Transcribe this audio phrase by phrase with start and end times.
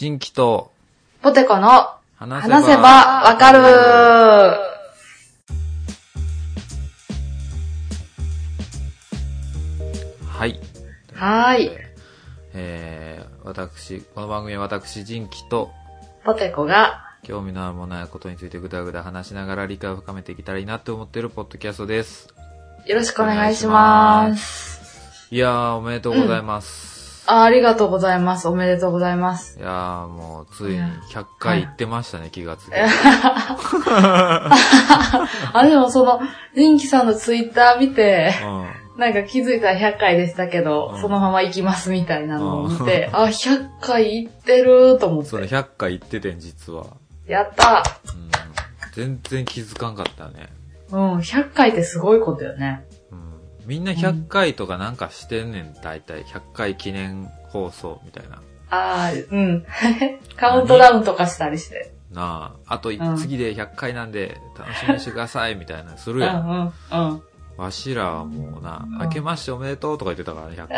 [0.00, 0.72] 人気と
[1.20, 1.68] ポテコの
[2.16, 3.58] 話話せばわかる
[10.26, 10.58] はい。
[11.12, 11.70] はーい。
[12.54, 15.70] えー、私、この番組は私、人気と
[16.24, 22.32] ポテコが、興味のあるものやことについてぐだぐだ話しながら理解を深めていけたらいいなって思っているポッドキャストです。
[22.86, 25.28] よろしくお願いします。
[25.30, 26.99] いやー、おめでとうございます。
[27.30, 28.48] あありがとうございます。
[28.48, 29.56] おめでとうございます。
[29.56, 32.82] いやー、もう、ついに100回行ってましたね、気がついて。
[35.52, 36.20] あ、でもその、
[36.56, 38.34] 人気さんのツイッター見て、
[38.96, 45.24] うなんか気づいたら100回でしたけど、うんそのまま行きますみたいなのを見て、あ、100回行ってると思ん。
[45.24, 45.54] それって。
[45.54, 46.86] 100回行っててん、実は。
[47.28, 48.30] やったうん。
[48.92, 50.48] 全然気づかんかったね。
[50.90, 52.84] うん、100回ってすごいことよね。
[53.70, 53.76] うん。
[53.76, 56.24] みんな100回とかなんかしてんねん、大体。
[56.24, 58.36] 100回記念放送みたいな。
[58.70, 59.66] ああ、うん。
[60.36, 61.92] カウントダウンとかしたりして。
[62.12, 66.72] なあ、あと、ん次で100回なんで楽しみにしてください、みたいな、するうんやん。
[66.90, 67.22] うんうん。
[67.56, 70.68] わしらはもうな、ん明けましておめでとうとか言ってたからね、100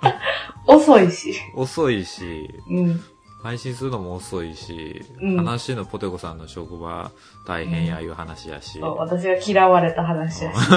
[0.00, 0.18] 回。
[0.66, 1.34] 遅いし。
[1.54, 3.04] 遅いし、うん。
[3.48, 7.10] 配信するのも遅いし、うん話のポテコさんの職場
[7.46, 8.78] 大変やいう話やし。
[8.78, 10.58] そう私が嫌われた話やし。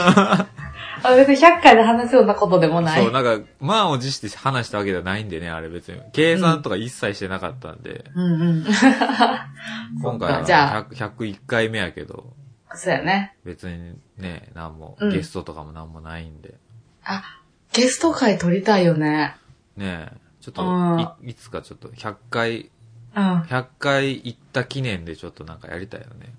[1.04, 3.04] あ別に100回で話すようなことでもない。
[3.04, 6.00] そう、なんか、満を持して話したわけではないんでね、あれ別に。
[6.14, 8.06] 計算とか一切してなかったんで。
[8.16, 8.66] うんうん。
[10.02, 12.32] 今回はじゃあ、100 101回目やけど、
[12.74, 13.36] そうやね。
[13.44, 16.54] 別にね、なんも、うんゲストとかもなんもないんで。
[17.04, 17.22] あ、
[17.74, 19.36] ゲスト会撮りたいよね。
[19.76, 20.62] ねえ、ちょっう
[20.96, 22.72] んとい、いつかちょっと100回、
[23.16, 23.42] うん。
[23.42, 26.34] 100回行った記念でちょっとなんかやりたいよね。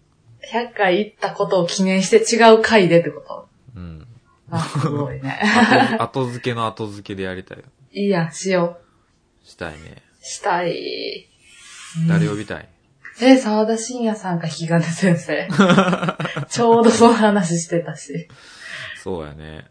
[0.53, 3.49] 100回行ったことを記念して違う回でってこと？
[3.77, 4.07] うん。
[4.51, 5.41] あ、すごいね。
[5.99, 7.65] 後後付けの後付けでやりたいよ。
[7.93, 8.79] いいやん、しよ
[9.45, 10.03] したいね。
[10.21, 10.25] う。
[10.25, 11.29] したい。
[12.09, 12.69] 誰呼びたい、
[13.21, 15.49] え、沢田信也さんか日金先生。
[16.49, 18.29] ちょうどその話してたし。
[19.03, 19.71] そうやね。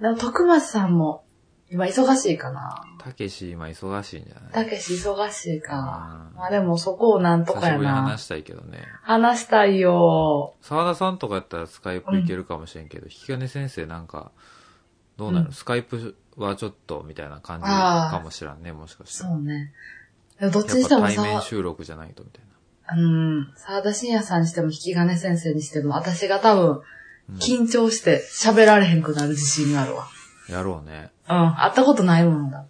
[0.00, 1.24] でも、徳松さんも、
[1.70, 2.84] 今忙しいかな。
[3.04, 4.52] たけし今忙しいんじゃない？
[4.52, 6.28] たけし忙しいか。
[6.30, 8.02] うんまあでもそこをなんと久しぶりにかやな。
[8.10, 8.84] 話したいけどね。
[9.02, 10.54] 話したいよ。
[10.62, 14.30] 沢田さんとかやったらスカイプいけるかもしれんけど、引き金先生なんか、
[15.16, 19.30] どうなる、うんスカイプはちょっとみたいな感じかもしらんね、もしかしたら。
[19.30, 19.72] そうね。
[20.52, 22.42] どっちにしてもさ、面収録じゃないとみたい
[22.94, 23.00] う
[23.40, 26.70] ん、沢田信也さんにしても引き金先生にしても、私が多分、な。
[26.74, 26.82] うん
[27.38, 30.08] 緊張して喋られへんくなる自信があるわ。
[30.50, 31.10] やろうね。
[31.30, 32.66] うん、会ったことないものだ。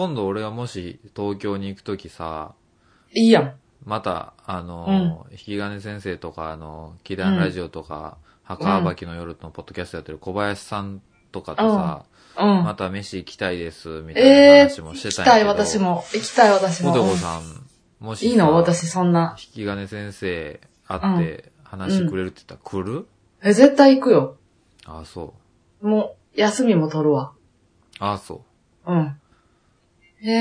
[0.00, 2.54] 今度俺がもし東京に行くときさ、
[3.12, 3.54] いいやん。
[3.84, 11.02] また、あの、引き金先生とか、あの、祈願ラジオとか、墓暴きの夜のポッドキャストやってる小林さん
[11.32, 12.06] とかとさ、
[12.38, 12.64] うん。
[12.64, 15.50] また飯行きたいです、みたいなええ話もー、してたんやけど。
[15.50, 15.78] 行きたい私。
[15.78, 16.04] も。
[16.14, 16.92] 行きたい私も。
[16.94, 17.42] ポテコさん、
[17.98, 18.54] もしさいいの？
[18.54, 19.36] 私そんな。
[19.38, 23.06] 引き金先生会って話してくれるって言ったら来る、
[23.42, 24.38] え、絶対行くよ。
[24.86, 25.34] ああ、そ
[25.82, 25.86] う。
[25.86, 27.32] もう、休みも取るわ。
[27.98, 28.42] ああ、そ
[28.86, 28.92] う。
[28.94, 29.19] うん。
[30.22, 30.32] へ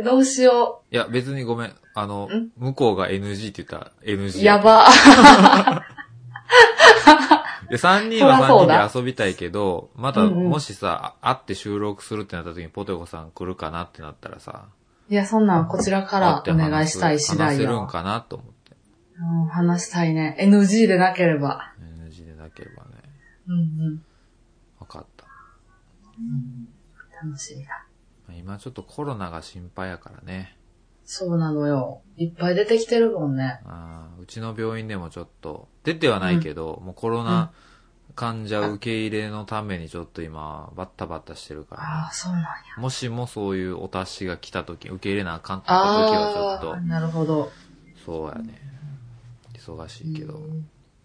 [0.00, 1.74] え、どうしよいや、別にごめん。
[1.94, 4.40] あのん、向こうが NG って言ったら NG。
[4.40, 4.44] う。
[4.44, 4.58] や。
[4.58, 4.86] ば。
[7.68, 14.66] で、3人そは3らそうだ人で遊びたいけど、また、うんうんもしさ、あ会って収録するってなった時にポテコさん来るかなってなったらさ、
[15.08, 17.86] いや、そんなんこちらからお願いしたい次話せるん。
[17.86, 18.76] かなと思って。
[19.18, 20.36] うん、話したいね。
[20.40, 21.72] NG でなければ。
[22.08, 22.90] NG でなければね。
[23.48, 23.60] うんう
[23.90, 24.02] ん。
[24.78, 25.26] わかった。
[27.22, 27.86] 楽しみだ。
[28.32, 30.56] まあ今ちょっとコロナが心配やからね。
[31.04, 32.00] そうなのよ。
[32.16, 33.60] いっぱい出てきてるもんね。
[33.64, 37.52] あーうちの病院でもちょっと、出てはないけど、もうコロナ
[38.14, 42.48] 患者受け入れのためにちょっと今、バッタバッタしてるから、ああ、そうなんや。
[42.78, 47.50] もしもそういうお達しが来た時、受け入れなあかんってなった時はちょっとああ、、なるほど。
[48.04, 48.60] そうやね。
[49.54, 50.40] 忙しいけど。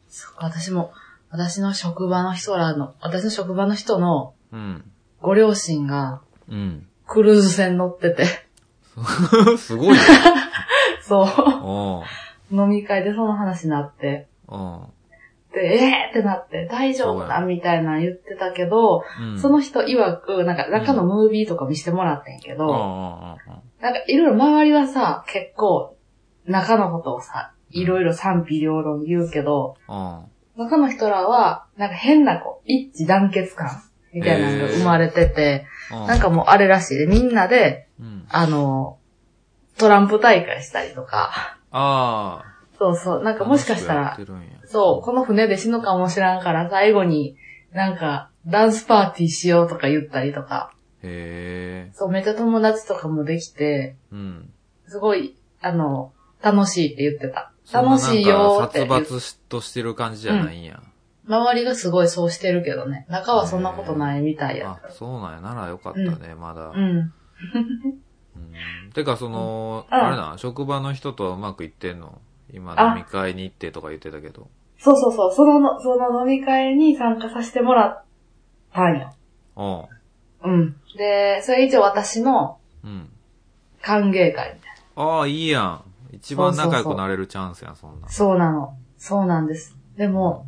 [0.10, 0.94] そうか、私も、
[1.30, 4.92] 私の職場の人らの、私の職場の人のうん。
[5.22, 6.87] ご両親がうん。
[7.08, 8.26] クルーズ船乗ってて、
[9.58, 9.96] すごいね。
[11.02, 12.04] そお
[12.52, 14.82] うう、飲み会でその話になって、うん。
[15.54, 19.40] で、えーってなって、大丈夫だみたいなの言ってたけど、うん。
[19.40, 22.72] その人曰く、なんか中のムービーとか見せてもらってんけど、うん。
[23.82, 25.96] なんかいろいろ周りはさ、結構、
[26.46, 30.24] 中のことをさ、いろいろ賛否両論言うけど、うん。
[30.58, 33.70] 中の人らは、なんか変なこう、一致団結感
[34.14, 36.08] みたいなのが生まれてて、うん。
[36.08, 38.26] なんかもうあれらしいで、みんなで、うん。
[38.30, 38.98] あの、
[39.78, 42.58] トランプ大会したりとか、ああ。
[42.78, 44.18] そうそう、なんかもしかしたら
[44.66, 47.38] そう、この船で死ぬかもしらんから、最後に、
[47.72, 50.72] なんか、ダンスパーティーしようとか言ったりとか、
[51.04, 51.92] へえ。
[51.94, 54.50] そう、めっちゃ友達とかもできて、うん。
[54.88, 57.52] すごい、あの、楽しいって言ってた。
[57.72, 58.80] 楽しいよーって。
[58.88, 60.82] 殺伐としてる感じじゃないんや。
[61.28, 63.06] 周りがすごいそうしてるけどね。
[63.10, 65.42] 中はそんなことないみたいやあ、そうなんや。
[65.42, 66.70] ならよかったね、まだ。
[66.70, 67.14] うん。
[68.36, 72.22] うんてか、その、うんあれな、職場の人とはうまくいってんの？
[72.54, 74.48] 今あ飲み会に行ってとか言ってたけど。
[74.78, 75.34] そうそうそう。
[75.34, 78.04] その、その飲み会に参加させてもらっ
[78.74, 79.14] たんよ。
[80.44, 80.52] うん。
[80.52, 80.76] うん。
[80.96, 83.10] で、それ一応私のうん。
[83.82, 84.56] 歓迎会みたい
[84.96, 85.04] な。
[85.04, 85.84] ああ、いいやん。
[86.12, 88.10] 一番仲良くなれるチャンスやん、そんなん。
[88.10, 88.76] そうなの。
[88.98, 89.76] そうなんです。
[89.98, 90.46] でも、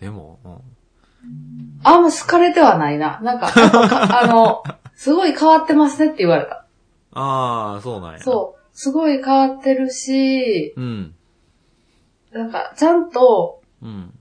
[0.00, 1.80] でも、うん。
[1.84, 3.20] あんま好かれてはないな。
[3.22, 3.52] なんか、
[4.22, 4.62] あの、
[4.94, 6.64] すごい変わってますねって言われた。
[7.12, 8.20] ああ、そうなんや。
[8.20, 8.60] そう。
[8.72, 10.80] すごい変わってるし、う。
[10.80, 11.14] うん。
[12.32, 14.14] なんか、ちゃんと、うん。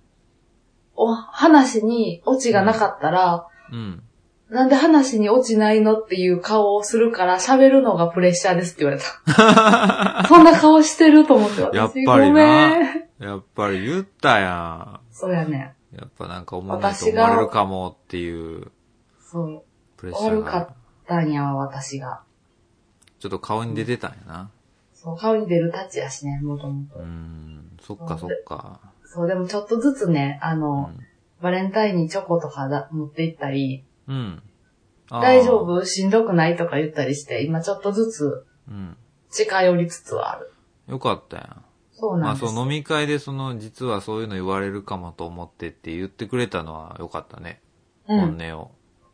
[0.95, 4.03] お、話にオチがなかったら、うん。
[4.49, 10.25] なんで話にオチないのっていう顔をするから喋るのがプレッシャーですって言われた。
[10.27, 12.41] そんな顔してると思って私やっぱりごな。
[13.19, 15.75] やっぱり言ったやそうやね。
[15.93, 15.97] ん。
[15.97, 18.71] やっぱなんか思わないと思われるかもっていう
[19.21, 19.63] そう。
[19.97, 20.73] プレッシャー悪かっが。
[21.07, 22.21] たんやわ、私が。
[23.19, 24.49] ちょっと顔に出てたんやな。
[24.93, 27.03] そう、顔に出るタッチやしね、もともとう。
[27.03, 27.77] ん。
[27.81, 28.79] そっかそっか。
[29.05, 30.99] そう、でもちょっとずつね、あうの、ん。
[31.41, 34.43] バレンタインにチョコとかだ持って行ったり、うん。
[35.09, 35.85] 大丈夫？
[35.85, 36.55] しんどくない？
[36.57, 38.97] とか言ったりして、今ちょっとずつうん。
[39.31, 40.51] 近寄りつつはある。
[40.87, 41.63] よかったやん。
[41.93, 42.53] そうまあなんです。
[42.53, 47.61] そう飲み会でその実はそういうの言われるかもと思ってって言ってくれたのはよかったね。
[48.07, 48.37] うん。
[48.37, 48.71] 本音を。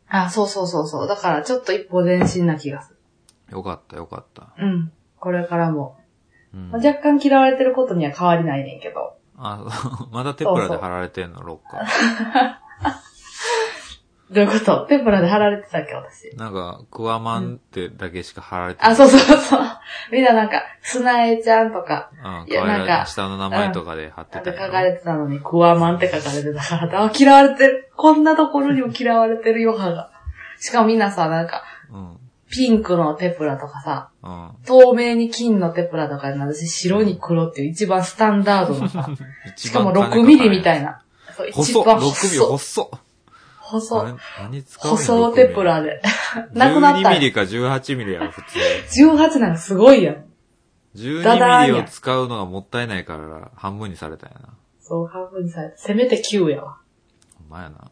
[0.08, 1.08] あ、そうそうそうそう。
[1.08, 2.92] だからちょっと一歩前進な気がす
[3.50, 3.56] る。
[3.56, 4.54] よかったよかった。
[4.58, 4.92] うん。
[5.18, 5.98] これからも。
[6.54, 6.70] うん。
[6.70, 9.16] まあ若干嫌われてることには変わりないねんけど。
[9.36, 9.66] あ、
[10.12, 13.00] まだテプラで貼られてんの、ロッカー。
[14.30, 14.86] どういうこと？
[14.86, 16.34] テンプラで貼られてたっけ、私？
[16.36, 18.92] なんか、クワマンってだけしか貼られてない。
[18.92, 19.60] あ、そうそうそう。
[20.10, 27.88] みんななんか、スナエちゃんとか、うん、いやなんか下の名前とかで貼ってたんやろかれてたのに、クワマンって書かれてたから、あ、嫌われてる。
[27.96, 30.10] こんなところにも嫌われてるよ、歯が。
[30.58, 31.62] しかもみんなさ、なんか、
[31.92, 32.18] うん。
[32.50, 34.50] ピンクのテプラとかさ、うん。
[34.66, 39.08] 透明に金のテプラとかに私白に黒っていう一番スタンダードのさ、
[39.56, 40.86] しかも6ミリみたいな。
[40.86, 41.02] な。
[41.36, 42.46] そう一番 !6 ミリ細。
[42.46, 43.00] 細っ
[43.66, 44.04] 細。
[44.04, 46.00] 何何使う細テプラで。
[46.52, 49.02] なくなった12ミリか18ミリやろ、普通。
[49.02, 50.24] 18なんかすごいやん。
[51.22, 54.48] ダダー12ミリを使うのがもったいないから、半分にされたんやな。
[54.80, 56.78] そう、半分にされて、せめて9やわ。
[57.38, 57.90] ほんまやな。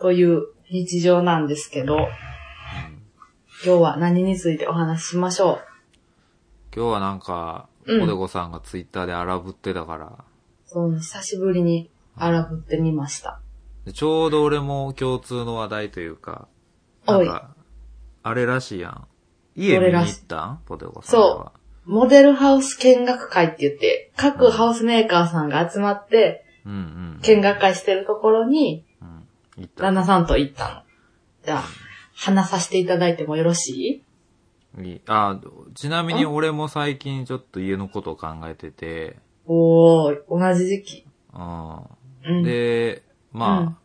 [0.00, 2.08] という日常なんですけど、
[3.64, 5.60] 今日は何についてお話ししましょ
[6.74, 10.12] 今日はなんか、うんポテコさんがツイッターで荒ぶってたから、う。
[10.66, 13.40] そう、久しぶりに荒ぶってみました。
[13.90, 16.46] でちょうど俺も共通の話題というか、
[17.06, 17.50] なんか、
[18.22, 19.06] あれらしいやん。
[19.56, 20.60] 家見に行ったん？
[20.64, 21.52] ポテコさんは。
[21.86, 27.20] モデルハウス見学会って言って、各ハウスメーカーさんが集まって、うんうん。
[27.22, 29.26] 見学会してるところに、うん。
[29.56, 29.82] 行った。
[29.84, 30.82] 旦那さんと行ったの。
[31.44, 31.64] じゃあ、
[32.14, 34.04] 話させていただいてもよろし
[34.78, 35.00] い？
[35.08, 35.40] あ、
[35.74, 39.16] ちなみに俺も最近ちょっと家のことを考えてて、
[39.46, 41.06] おー、同じ時期。
[41.34, 41.38] う。
[42.24, 42.44] うんん。
[42.44, 43.76] で、まあ、うん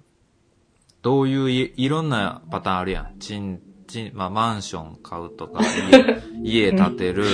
[1.06, 3.20] どういう家、いろんなパターンあるやん。
[3.20, 5.62] 賃、賃、まあマンション買うとか、
[6.42, 7.26] 家、 家建てる、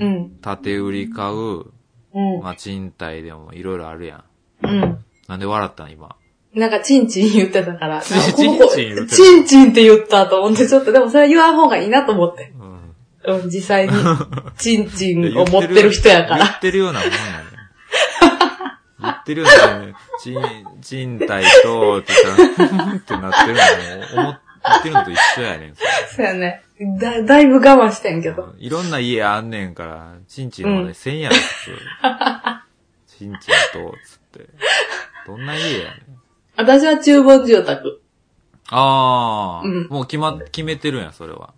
[0.00, 0.30] うん。
[0.42, 1.66] 建て売り買う、
[2.14, 2.42] うん。
[2.42, 4.24] まあ賃貸でもいろいろあるや
[4.62, 4.66] ん。
[4.66, 4.98] うん。
[5.28, 6.16] なんで笑ったん今？
[6.52, 8.02] なんか、チンチン言ってたから。
[8.02, 12.52] チンチンここチン言ってたチンチンって言ったと思って、ちょっと、でもそれは言わん方がいいなと思って。
[12.58, 13.36] うん。
[13.36, 13.94] うん、実際に、
[14.58, 16.38] チンチンを持ってる人やから。
[16.38, 17.51] 言ってるようなもんやね。
[19.24, 20.36] 言ってるようなね、賃、
[20.80, 22.12] 賃貸と、って
[22.58, 23.58] 言っってなってる
[24.16, 25.74] のも、思ってるのと一緒やねん。
[25.74, 26.62] そうやね。
[27.00, 28.54] だ、だいぶ我慢してんけど。
[28.58, 31.42] いろんな家あんねんから、チンチンのまでせんやろ、普
[33.06, 33.18] 通。
[33.18, 34.48] チンチンと、つって。
[35.26, 36.22] どんな家やねん。
[36.56, 38.02] 私は厨房住宅
[38.70, 41.54] ああ、うんもう決ま、決めてるんや、それは。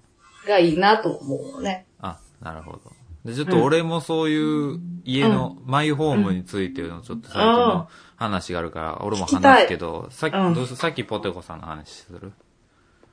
[0.47, 1.87] がいいなと思うね。
[2.01, 2.81] あ、なるほど。
[3.25, 12.33] で、ちょっと俺もそういう家のマイホームについてのちょっと最近の話があるから、俺も話すけど、さっき、うんどうすさっきポテコさんの話する？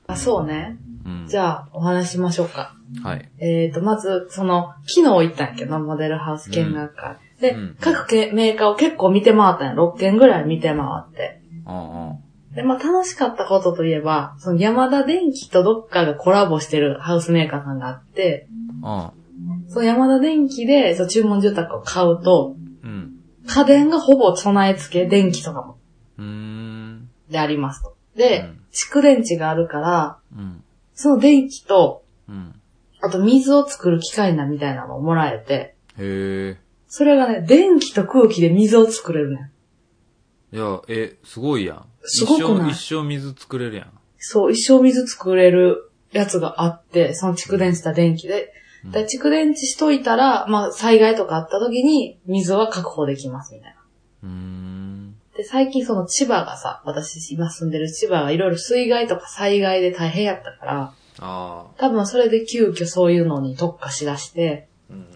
[0.06, 0.76] あ、そうね。
[1.06, 1.26] うん。
[1.28, 2.74] じゃあ、お話しましょうか。
[3.04, 3.30] はい。
[3.38, 7.16] えーと、まず、その、昨日行ったんやけど、モデルハウス見学会。
[7.40, 9.74] で、うん各けメーカーを結構見て回ったんや。
[9.74, 11.40] 6件ぐらい見て回って。
[11.66, 12.18] うんうん。
[12.54, 18.48] で、まあ楽しかったことといえば、その山田電機とどっかがコラボしてるハウスメーカーさんがあって、
[19.72, 23.18] その山田電機でその注文住宅を買うと、うん。
[23.46, 25.78] 家電がほぼ備え付け、電気とかも。
[27.30, 27.96] でありますと。
[28.14, 30.64] で、うん蓄電池があるから、うん。
[30.94, 32.58] その電気と、うん。
[33.02, 36.56] あと水を作る機械なみたいなのをもらえて、へえ。
[36.88, 39.52] それがね、電気と空気で水を作れるね
[40.52, 40.56] ん。
[40.56, 41.86] いや、え、すごいやん。
[42.02, 42.70] すごくない？
[42.70, 43.90] 一生、一生水作れるやん。
[44.16, 48.54] そう、一生水作れるやつがあって、その蓄電した電気で。
[48.84, 53.76] うんで蓄電池しといたら、まあ、災害とかあった時に水は確保できますみたいな。
[54.24, 55.14] うーん。
[55.36, 64.94] で、最近その千葉がさ、私今住んでる千葉がいろいろ水害とか災害で大変やったから、あ多分それで急遽そういうのに特化しだして、あ。
[64.94, 65.06] うん。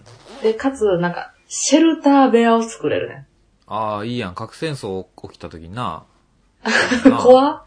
[0.43, 3.27] で、かつ、なんか、シェルター部屋を作れるね。
[3.67, 4.35] ああ、いいやん。
[4.35, 6.03] 核戦争起きた時にな。
[7.21, 7.63] 怖っ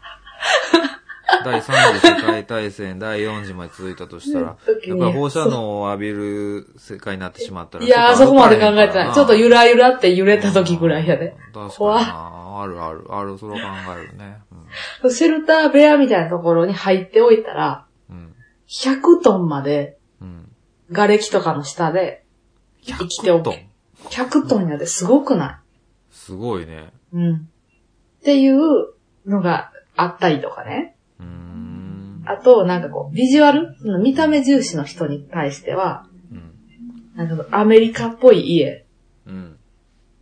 [1.43, 7.85] 第3次世界大戦、第4次まで続いたとしたら、やっぱ放射能を浴びる世界になってしまったら。
[7.85, 9.13] いやー、そこまで考えてない。
[9.13, 11.35] ちょっとゆららゆらって揺れた時ぐらいやで。
[11.53, 12.61] 確か怖っにな。
[12.61, 13.61] あるある、ある、それを考
[13.97, 14.39] えるね。
[15.03, 15.11] うん。
[15.13, 18.35] シェルター部屋みたいなところに入っておいたら、うん。
[18.67, 20.51] 100トンまで、うん。
[20.91, 22.25] 瓦礫とかの下で、
[22.83, 23.69] 生きてお100トけン。
[24.09, 25.61] 100トンやで、すごくな
[26.11, 26.91] すごいね。
[27.13, 27.35] いうん。
[27.35, 27.39] っ
[28.23, 28.59] ていう
[29.25, 30.90] のがあったりとかね。
[32.31, 33.75] あと、なんかこう、ビジュアル？
[33.81, 37.27] その見た目重視の人に対しては、うん。
[37.27, 38.85] なんかアメリカっぽい家、
[39.25, 39.57] うん。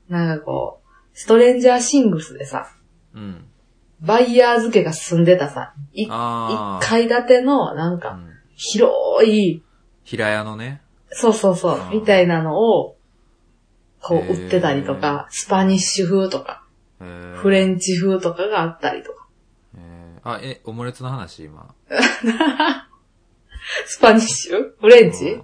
[0.08, 2.72] なんかこう、ストレンジャーシングスでさ、
[3.14, 3.46] うん。
[4.02, 6.10] バイヤーズ家が住んでたさ、い一。
[6.82, 8.30] 階建ての、なんか、うん。
[8.56, 9.62] 広い、
[10.04, 10.82] 平屋のね。
[11.12, 12.98] そうそうそうみたいなのを、
[14.02, 16.64] こう、売ってたりとか、スパニッシュ風とか、
[17.02, 19.19] えーフレンチ風とかがあったりとか。
[20.26, 21.74] えーあ、え、オムレツの話今。
[23.86, 24.74] スパニッシュ？
[24.80, 25.44] フレンチうんうん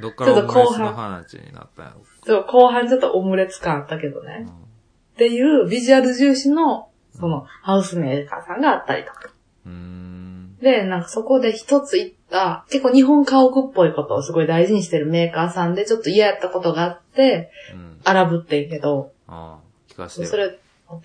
[0.00, 2.00] どどっからオムレツの話になったんやろ。
[2.24, 4.46] そう、後半ちょっとオムレツ感あったけどね。
[4.46, 4.60] うん
[5.12, 9.28] っていうビジュアル重視の、その、ハウスメーカーさんがあったりとか。
[9.66, 10.56] うーん。
[10.62, 18.00] で、なんかそこで一つ言った、結構日本家屋っぽいことをすごい大事にしてるメーカーさんでちょっと嫌やったことがあって、うん。
[18.02, 20.28] 荒ぶってんけど、ああ、聞かせてよ。
[20.28, 20.58] それ、
[20.88, 20.98] オ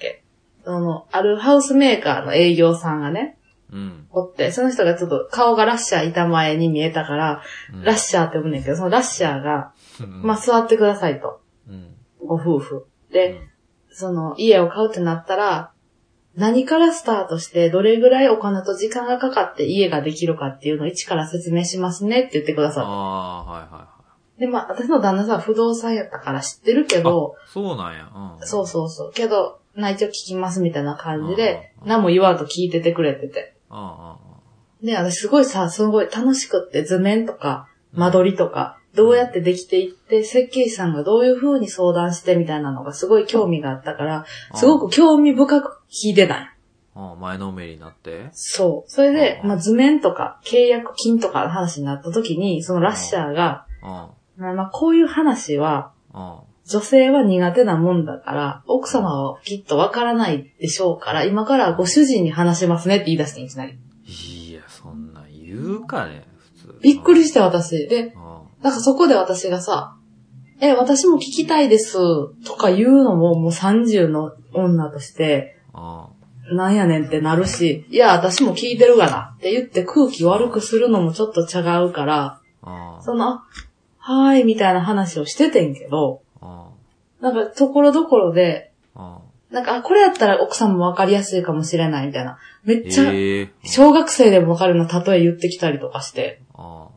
[0.66, 0.74] ッケー。
[0.74, 3.38] その、あるハウスメーカーの営業さんがね、
[3.72, 4.08] うん。
[4.12, 7.42] おって、その人がちょっと顔がラッシャー板前に見えたから、
[7.74, 11.42] うんラッシャーって呼ぶねんけど、そのラッシャーが、うんまあ、座ってくださいと。
[11.68, 11.96] うん。
[12.26, 12.86] ご夫婦。
[13.12, 13.42] で、
[13.92, 15.72] その、家を買うってなったら、
[16.36, 23.88] 何からスタートして、どれぐらいお金と時間がかかって家ができるかっていうのを一から説明しますねって言ってくだあさっあ、はいはいは
[24.38, 24.40] た。
[24.40, 27.04] で、まあ、私の旦那さんは不動産やったから知ってるけい。
[27.04, 28.10] ど、あ、そうなんや。
[28.40, 28.48] うん。
[28.48, 29.12] そうそうそう。
[29.14, 33.55] けど、な、一応聞きますみたいな感じで、うん何も言わんと聞いててくれてて。
[33.70, 34.17] あ
[34.82, 44.58] で、私すごいさ、すごい楽しくって図面とか、間取りとか、どうやってできていって、設計士さんがどういう風に相談してみたいなのがすごい興味があったから、ああ。
[44.58, 46.50] すごく興味深く聞いてたんよ
[46.96, 48.29] ああ、前のめりになって。
[48.32, 48.89] そう。
[48.89, 63.78] それで、ああまあ、図面とか契約金とかの話になった時に、そのラッシャーが、あまあ、まあこういう話は、あ、あ女性は苦手なもんだから、奥様はきっとわからないでしょうから、今からご主人に話しますねって言い出していきなり。
[64.06, 66.80] いや、そんなん言うかね、普通。
[66.82, 67.88] びっくりして私。
[67.88, 69.96] で、あなんかそこで私がさ、
[70.60, 71.98] え、私も聞きたいです、
[72.46, 76.10] とか言うのももう30の女として、あ、
[76.52, 82.42] なんやねんってなるし、いや、私も聞いてるがなって言って空気悪くするのもちょっと違うから、
[83.02, 83.42] その、
[83.98, 86.25] はーい、みたいな話をしててんけど、あ
[87.22, 89.20] なんかところどころで、あ、
[89.52, 92.38] なんか、あ、これやったら奥さんもわかりやすいかもしれないみたいな。
[92.64, 96.42] めっちゃ、ええ小学生でもわかるような例え言ってきたりとかして。
[96.56, 96.90] あ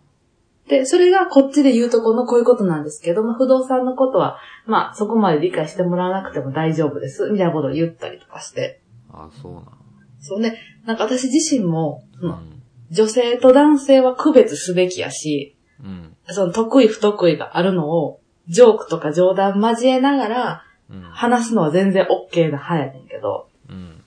[0.68, 8.82] で、それがこっちで言うとこのこういうことなんですけども、不動産のことは、まあ、そこまで理解してもらわなくても大丈夫です、みたいなことを言ったりとかして。
[9.10, 9.66] あ、あそうなの。
[10.20, 16.16] そうね、なんか私自身も、ううんん女性と男性は区別すべきやし、うん。
[16.28, 21.02] その得意不得意があるのを、ジョークとか冗談交えながら、うん。
[21.02, 24.02] 話すのは全然 OK な派やねんけど、うん。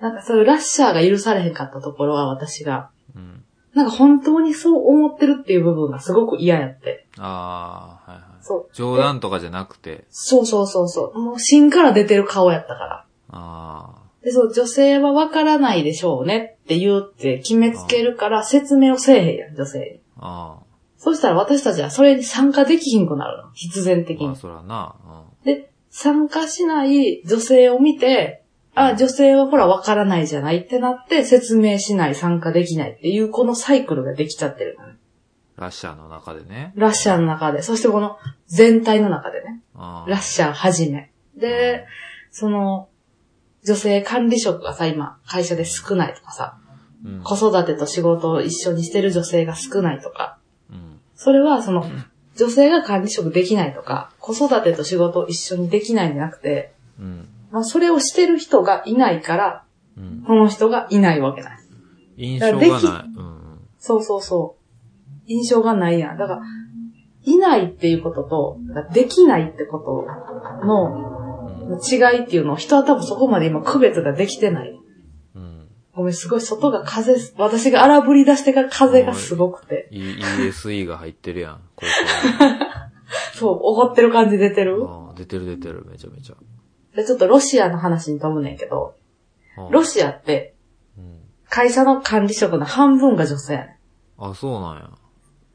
[0.00, 3.42] なんかそういうラッシャーが許されへんかったところは私が、うん。
[3.74, 7.06] なんか本当にそう思ってるっていう部分がすごく嫌やって。
[7.18, 8.44] ああ、はいはい。
[8.44, 8.68] そう。
[8.72, 11.18] 冗談とかじゃなくて、そうそうそうそう。
[11.18, 13.04] もう芯から出てる顔やったから。
[13.30, 20.00] あで、そう、女性はわからないでしょうねって言うって決めつけるから説明をせえへんやん、女性に。
[20.18, 20.65] あ、あ
[20.98, 23.50] そしたら私たちはそれに参加できひんくなるの。
[23.52, 24.38] 必然的あ、まあに。
[24.38, 24.94] そらな、
[25.44, 28.42] で、参加しない女性を見て、
[28.74, 34.96] あ、女性はほらわからないじゃないってなって説明しない、参加できないっていうこのサイクルができちゃってるのね。
[35.56, 36.72] ラッシャーの中でね。
[36.76, 39.62] ラッシャーの中で、そしてこの全体の中でね。
[39.74, 41.10] ラッシャーはじめ。
[41.36, 41.86] で、
[42.30, 42.88] その、
[43.64, 46.58] 女性管理職がさ、今、会社で少ないとかさ、
[47.04, 47.22] うん。
[47.22, 50.45] 子育てと仕事を一緒にしてる女性が少ないとか、うん。
[51.16, 51.84] それはその、
[52.36, 57.28] 女性が管理職できないとか、子育てと仕事を一緒にできないんじゃなくて、うん。
[57.50, 59.64] まあ、それをしてる人がいないから、
[59.96, 60.24] うん。
[60.26, 61.58] この人がいないわけない。
[62.16, 62.70] 印象がない。
[62.70, 63.60] うん。
[63.78, 65.22] そうそうそう。
[65.26, 66.18] 印象がないやん。
[66.18, 66.42] だから、
[67.24, 68.58] いないっていうことと、
[68.92, 71.14] できないってことの
[71.70, 71.80] うん。
[71.82, 74.75] 違いっていうのを人は多分そこまで今区別ができてない。
[75.96, 76.02] うん。
[76.02, 79.88] ごめん、すごい外が風、私が荒ぶり出してから風がすごくて。
[79.90, 80.16] E-
[80.48, 81.86] ESE が入ってるやん、高
[83.34, 84.86] そう、怒ってる感じ出てる？
[85.16, 86.36] 出てる出てる、めちゃめちゃ。
[86.94, 88.94] で、ちょっとロシアの話に飛ぶねんけど、
[89.70, 90.54] ロシアって
[90.98, 91.20] うん。
[91.48, 93.78] 会社の管理職の半分が女性やね
[94.18, 94.24] ん。
[94.30, 94.90] あ、そうなんや。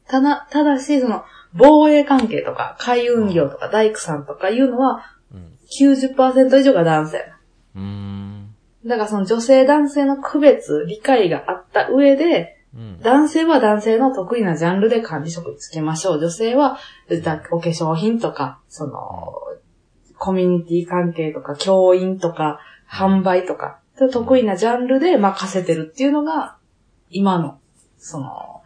[0.08, 5.58] ただ、ただし、その、防衛関係とか、海運業とか、大工さんとかいうのは、うん。
[5.80, 7.32] 90%以上が男性
[7.76, 8.41] うーん。
[8.86, 8.90] ん。
[8.90, 13.00] だからその女性男性の区別、理解があった上で、うん。
[13.02, 16.20] 男性は男性の得意なジャンルで管理職つけましょう。
[16.20, 16.78] 女性は、
[17.24, 19.34] だお化粧品とか、その、
[20.18, 22.60] コミュニティ関係とか、教員とか、
[22.90, 23.80] 販売とか、
[24.12, 26.58] 得意なジャンルで任せてるっていうのが、
[27.10, 27.60] 今の、
[27.98, 28.62] その、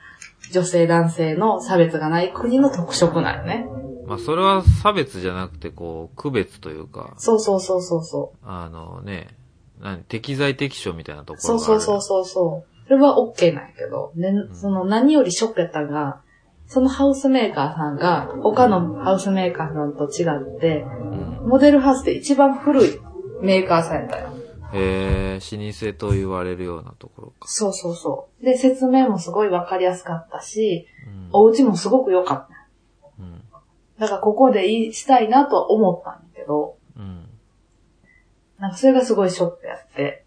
[0.51, 3.67] 女性男性の差別がない国の特色なんよね。
[4.05, 8.37] まあ、それは差別じゃなくて、こう、区別というか、そうそうそうそうそう。
[8.43, 9.29] あのね、
[9.81, 11.81] 何、適材適所みたいなとこそうろがある。
[11.81, 12.87] そうそうそうそう。
[12.87, 16.21] それは OK なんやけど、ね、その何よりショックやったのが、
[16.67, 21.49] そのハウスメーカーさんが、他のハウスメーカーさんと違って、うん。
[21.49, 22.99] モデルハウスで一番古い
[23.41, 24.29] メーカーさんやったよ。
[24.73, 27.47] へえ、老舗と言われるようなところか。
[27.47, 28.45] そうそうそう。
[28.45, 31.29] で、説明もすごいわかりやすかったし、うん。
[31.33, 32.55] お家もすごく良かった。
[33.19, 33.41] うん。
[33.99, 36.74] だからここでいいしたいなとは思ったんだけど、うん。
[38.59, 40.25] なんかそれがすごいショックやって。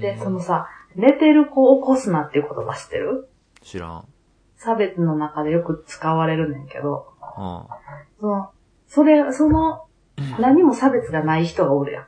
[0.00, 3.28] で、そのさ、寝てる子を起こすなっていう言葉知ってる？
[3.62, 4.08] 知らん。
[4.56, 7.78] 差別の中でよく使われるねんけど、ああ。
[8.20, 8.50] その、
[8.86, 9.86] それ、その、
[10.38, 12.06] 何も差別がない人がおるやん。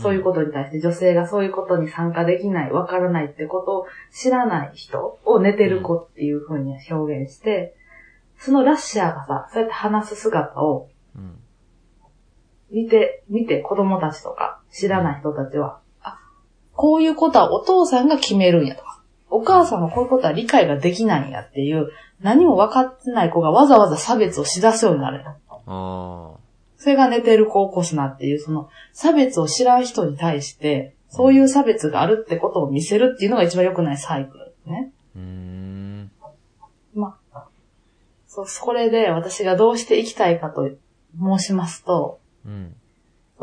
[0.00, 7.74] そういうことに対して女性がそういうことに参加できない、わからないってことを知らない人を寝てる子っていう風に表現して、
[8.38, 10.97] そのラッシャーがさ、そうやって話す姿をうん。
[12.70, 16.18] 見て、見て子供たちとか知らない人たちは、あ、
[16.74, 19.00] こういうことはお父さんが決めるんやとか、
[19.30, 25.36] お母さんはこういうことは理解ができないんやっていう、何も分かってない子がわざわざ差別をしだすようになるよ。
[25.48, 26.38] ああ。
[26.78, 34.92] それが寝てる子を起こすなっていう、その差別を知らん人に対して、そういう差別があるってことを見せるっていうのが一番良くないサイクルですね。
[35.16, 36.10] うーん。
[36.94, 37.46] まあ、
[38.26, 40.70] そう、それで私がどうしていきたいかと
[41.20, 42.74] 申しますと、うん。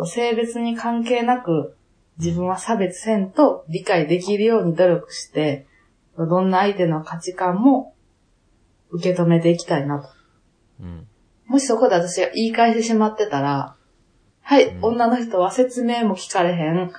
[0.06, 1.78] 性別に関係なく
[2.18, 5.68] 自分は差別せんと理解できるように努力して、
[6.18, 7.94] どんな相手の価値観も
[8.90, 10.10] 受け止めていきたいなと。
[10.82, 11.08] うん。
[11.48, 13.76] もしそこで私が言い返してしまってたら、
[14.42, 16.92] はい、うん女の人は説明も聞かれへん、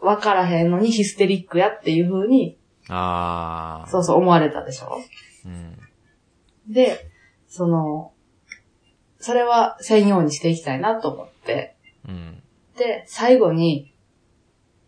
[0.00, 3.90] わからへんのにヒステリックやっていう風に、ああ。
[3.90, 5.00] そうそう思われたでしょ
[5.46, 5.78] うん。
[6.68, 7.10] で、
[7.48, 8.12] その、
[9.24, 12.42] それは専用にしていきたいなと思って、うん。
[12.76, 13.94] で、最後に、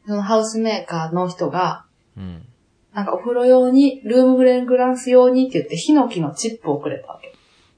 [0.07, 1.87] そのハウスメーカーの人が、
[2.19, 2.45] うん。
[2.93, 7.35] なんかお風呂用に、ルームフレグランス用にって言って、ヒノキのチップをくれたわけ。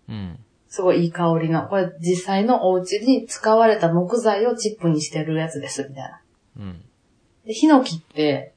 [0.09, 0.39] うん。
[0.67, 6.21] すごいいい香りの、これ実際のお家に使われた木材をチップにしてるやつです、みたいな。
[6.57, 6.83] うん。
[7.47, 8.53] で、ヒノキって、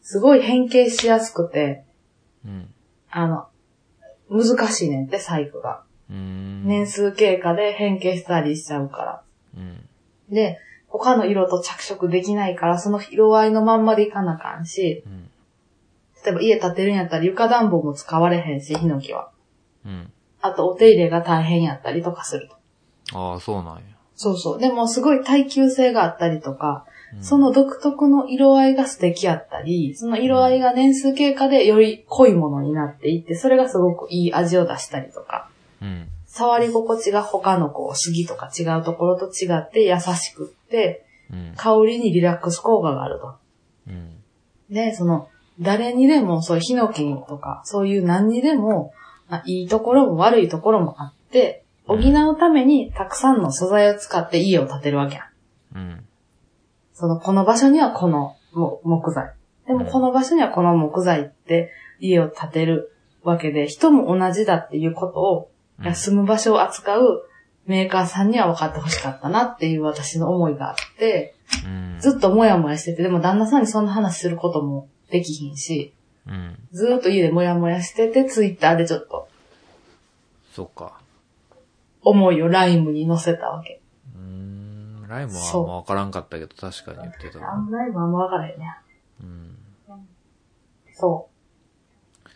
[0.00, 1.84] すごい変形しやすくて、
[2.42, 2.72] うん。
[3.10, 3.48] あの、
[4.30, 5.82] 難しいねんって、細工が。
[6.10, 9.22] 年数経過で変形したりしちゃうから。
[9.56, 9.88] うん。
[10.34, 15.30] で、他の色と着色できないから、その色合いのまんまでいかなあかんし、うん。
[16.24, 19.30] 例えば家建てるんやったら床暖房も使われへんし、ヒノキは。
[19.84, 20.12] うん。
[20.40, 23.18] あとお手入れが大変やったりとかすると。
[23.18, 23.82] ああ、そうなんや。
[24.14, 24.58] そうそう。
[24.58, 35.48] でもすごい耐久性があったりとか、うんその独特の色合いが素敵やったり、その色合いが年数経過でより濃いものになっていって、それがすごくいい味を出したりとか、
[35.82, 36.08] うん。
[36.26, 41.52] 触り心地が他のこう杉とか違うところと違って優しくって、うん。
[41.56, 43.36] 香りにリラックス効果があると。
[43.88, 44.22] うん。
[44.70, 45.28] で、その、
[45.60, 48.92] 誰にでも、そういうヒノキとか、そういう何にでも、
[49.28, 55.22] まあ、いいところも悪いところもあって、補うためにたくさんの素材を使って家を建てるわけや
[55.74, 55.78] ん。
[55.78, 56.04] うん。
[56.92, 59.32] その、この場所にはこのも木材。
[59.66, 67.28] でもこの場所にはこの木材って家を建てるわけで、人も同じだっていうことを、うん住む場所を扱う
[67.66, 71.96] メーカーさんには分かってほしかったなっていう私の思いがあって、うん。
[72.00, 75.92] ずっともやもやしてて、でも旦那さんにそんな話することもできひんし、
[76.26, 76.58] うん。
[76.72, 79.28] ずーっと家でモヤモヤしてて、ツイッターでちょっと
[80.58, 80.98] そっか。
[82.02, 83.80] 思いをライムに載せたわけ。
[84.16, 85.06] うーん。
[85.08, 87.52] ライムはあそうんまわからんかったけど、確かに言ってたな。
[87.52, 88.74] あんライムあんまわからへんね。
[89.22, 89.56] うん。
[90.94, 91.28] そ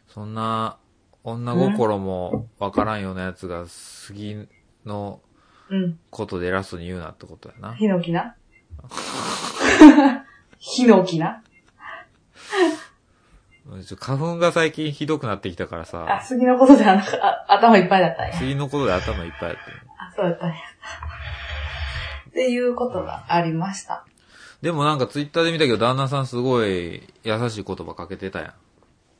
[0.08, 0.78] そんな、
[1.24, 4.48] 女心もわからんようなやつが、杉
[4.84, 5.20] の
[5.70, 5.76] う。
[5.76, 5.98] うん。
[6.10, 7.74] ことで偉そうに言うなってことやな。
[7.74, 8.34] ヒノキな？
[10.58, 11.42] ヒノキな？
[13.86, 18.34] ちょ花粉が最近ひどくなってきたからあ、さ、杉のことであのあ頭いっぱいだったんや。
[18.34, 19.76] 杉のことで頭いっぱいやってる。
[19.98, 20.54] あ、そうだったんや。
[22.28, 24.04] っていうことがありました。
[24.62, 28.52] でもなんかツイッターで見たけど、旦那さんすごい優しい言葉かけてたやん。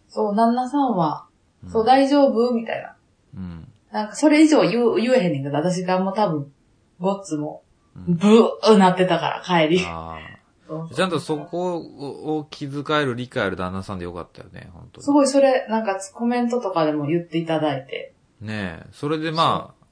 [0.09, 1.27] そう、旦那さんは、
[1.71, 2.53] そう、大丈夫？
[2.53, 2.97] みたいな。
[3.37, 3.69] うん。
[3.93, 6.53] なんか、それ以上言う、言えへんねんけど、私がもう多分、
[6.99, 7.63] ゴッツも、
[7.95, 9.85] うんブーなってたから、帰り。
[9.87, 10.95] ああ。
[10.95, 15.05] ちゃんとそこを気遣える理解ある旦那さんでよかったよね、本当に。
[15.05, 18.15] すごいそれ、なんかコメントとかでも言っていただいて。
[18.41, 18.87] ねえ。
[18.93, 19.85] それでまあ、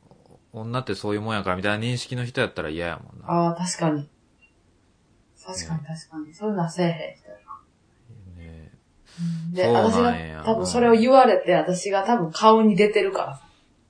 [0.53, 3.31] 女ってそういうもんやからみたいな認識の人やったら嫌やもんな。
[3.31, 4.09] ああ、確かに。
[5.45, 6.33] 確かに確かに。
[6.33, 7.30] そういうのはせえへん人
[9.53, 13.41] で、私が多分それを言われて、私が多分顔に出てるから、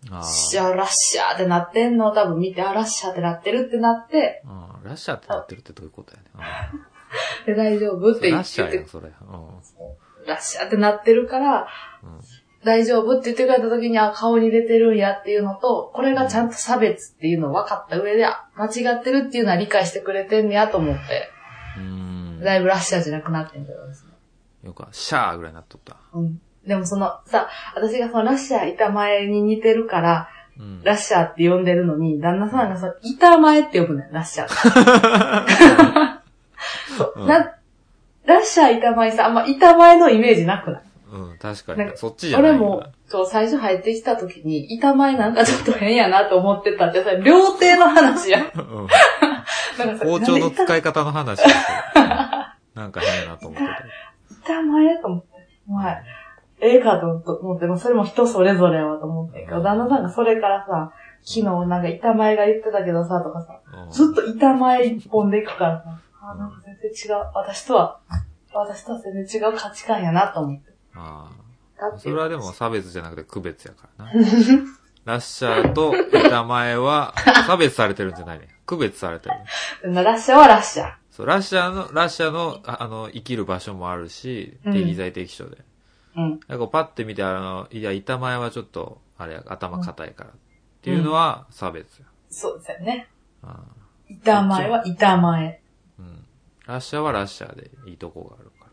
[0.07, 0.09] え。
[0.13, 4.79] あしゃラッシャーってなってんのを多分見て、あ、ラッシャーってなってるってなって、あ。
[4.83, 4.89] うん。
[4.89, 6.29] ラッシャーってなってるってどういうことやね。
[7.47, 8.21] で、大丈夫っうん。
[8.21, 9.09] て言ってラッシャーやん、それ。
[9.09, 10.27] うん。
[10.27, 11.69] ラッシャーってなってるから、
[12.03, 12.21] うん
[12.63, 21.31] 大丈夫って言ってくれた時に、あ、顔に出てるんやっていうのと、これがちゃんと差別っていうのを分かった上で、あ間違ってるっていうのは理解してくれてんねやと思って。
[22.45, 23.79] だいぶラッシャーじゃなくなってんけど。
[24.65, 25.97] よく、シャーぐらいになっとった。
[26.15, 26.41] うん。
[26.67, 30.83] でもその、さ、私がそのラッシャー板前に似てるから、うん。
[30.85, 36.21] ラッシャーって呼んでるのに、旦那さんがその、板前って呼ぶのよ、ラッシャー
[37.27, 37.55] な
[38.27, 40.83] ラッシャー板前さ、あんま板前のイメージなくない？
[41.13, 41.79] うん、確かに。
[41.79, 48.51] なんかそっちじゃない俺も、そう、最初入ってきた時に、板前なんかちょっと変やなと思ってたって、それ、料亭の話やん。
[48.55, 48.87] うん。
[49.79, 51.43] なんかさ包丁の使い方の話
[52.75, 53.83] なんか変やなと思ってた。
[54.51, 55.29] 板前と思って。
[55.69, 56.03] お前、
[56.61, 67.31] ええかと思って、もそれも人それぞれやわと思ってんけど、旦那さんがそれからさ、昨日なんか板前が言ってたけどさ、とかさ、うんずっと板前一本で行くからさ、あ、なんか全然違う。
[67.35, 68.01] 私とは、
[68.53, 70.71] 私とは全然違う価値観やなと思って。
[70.95, 74.13] ああそれはでも差別じゃなくて区別やからな。
[75.07, 77.15] ラッシャーと板前は
[77.47, 78.49] 差別されてるんじゃないね。
[78.67, 79.35] 区別されてる。
[79.95, 81.00] ラッシャーはラッシャー。
[81.11, 85.59] そう、ラッシャーの、ラッシャーの、ああの、生きる場所もあるし、うん適材適所で。
[86.17, 86.41] うん。
[86.49, 90.31] なんかパッて見て、あの、いや、板前はちょっと、あれや、頭硬いから。
[90.31, 90.33] っ
[90.83, 92.07] ていうのは差別や。
[92.31, 93.09] そうですよね。
[93.43, 95.61] ああ板前は板前。
[95.99, 96.25] うん。
[96.67, 98.71] ラッシャーはラッシャーでいいとこがあるから。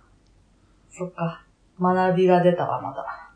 [0.89, 1.43] そっか。
[1.79, 3.31] 学びが出たわ、まだ。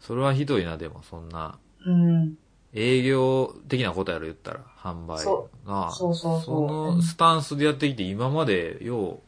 [0.00, 1.58] それはひどいな、でも、そんな。
[1.84, 2.34] うん。
[2.72, 4.60] 営業的なことやろ、言ったら。
[4.78, 5.18] 販売。
[5.18, 9.20] そなあそうそうそうそのスタンスでやってきて、今まで、よ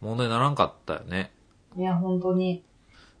[0.00, 1.30] う、問題にならんかったよね。
[1.76, 2.64] いや、本当に。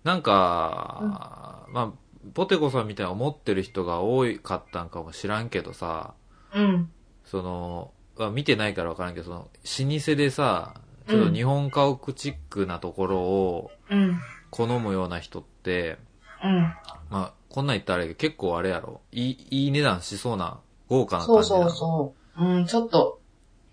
[0.04, 1.92] なんか、まあ、
[2.34, 6.14] ポテコさんみたいに思ってる人が多かったんかもしらんけどさ、
[6.54, 6.90] うん。
[7.24, 10.74] その、まあ見てないからわからんけど、その、老舗でさ、
[11.08, 14.18] ちょっと日本家屋チックなところをうん。
[14.50, 15.98] 好むような人って、
[16.42, 16.60] うん。
[16.62, 16.76] ま
[17.10, 19.00] あ、こんなん言ったらあれ結構あれやろ。
[19.12, 22.44] いい、いい値段しそうな、豪華なそう感じなのそうそう。
[22.44, 23.20] うん、ちょっと、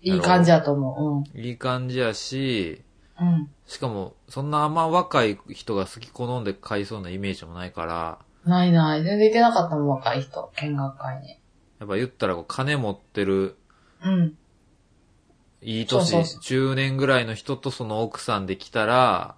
[0.02, 2.82] いい感じだと思いい感じやし、
[3.20, 3.24] う。
[3.24, 3.28] うん。
[3.28, 3.50] うん。
[3.66, 9.02] しかも、そんなあんま若い人が好き好んで買いそうなイメージもないから、ないない。
[9.02, 10.52] 全然いてなかったもん、若い人。
[10.56, 11.30] 見学会に。
[11.30, 13.56] やっぱ言ったら金持ってる、
[14.02, 14.38] うん。
[15.62, 19.34] いい年、そうそう中年ぐらいの人とその奥さんで来たら、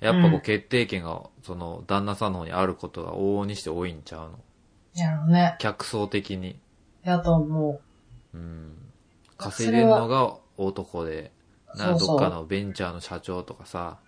[0.00, 4.38] やっぱこううん決定権が、その旦那さんの方にあることが往々にして多いんちゃうの？
[4.94, 5.56] やろうね。
[5.58, 6.58] 客層的に。
[7.02, 7.80] やと思
[8.34, 8.72] うん。
[9.38, 11.32] 稼いでんのが男で、
[11.74, 13.98] などっかのベンチャーの社長とかさ、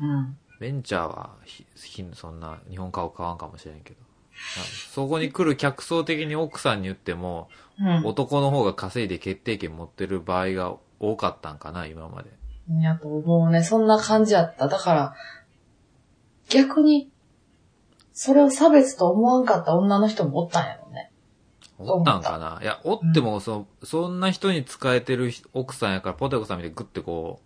[0.00, 0.06] う。
[0.06, 0.36] うん。
[0.58, 3.96] ベンチャーはひひそんな日本家を買わんかもしれんけど。
[4.00, 7.48] まあそこに来る客層的に奥さんに言っても、
[7.78, 8.06] うん。
[8.06, 12.30] 男の方が稼いで決定権持ってる場合が多かったんかな、今まで。
[12.78, 13.62] やと思うね。
[13.62, 14.68] そんな感じやった。
[14.68, 15.14] だから、
[16.48, 17.10] 逆に、
[18.12, 21.10] それを差別と思わんかった女の人もおったんやろね。
[21.78, 22.60] おったんかな？
[22.62, 27.40] いや、おっても、そ、そんな人に使えてる人奥さんやから、ポテコさんみたいにグッてこ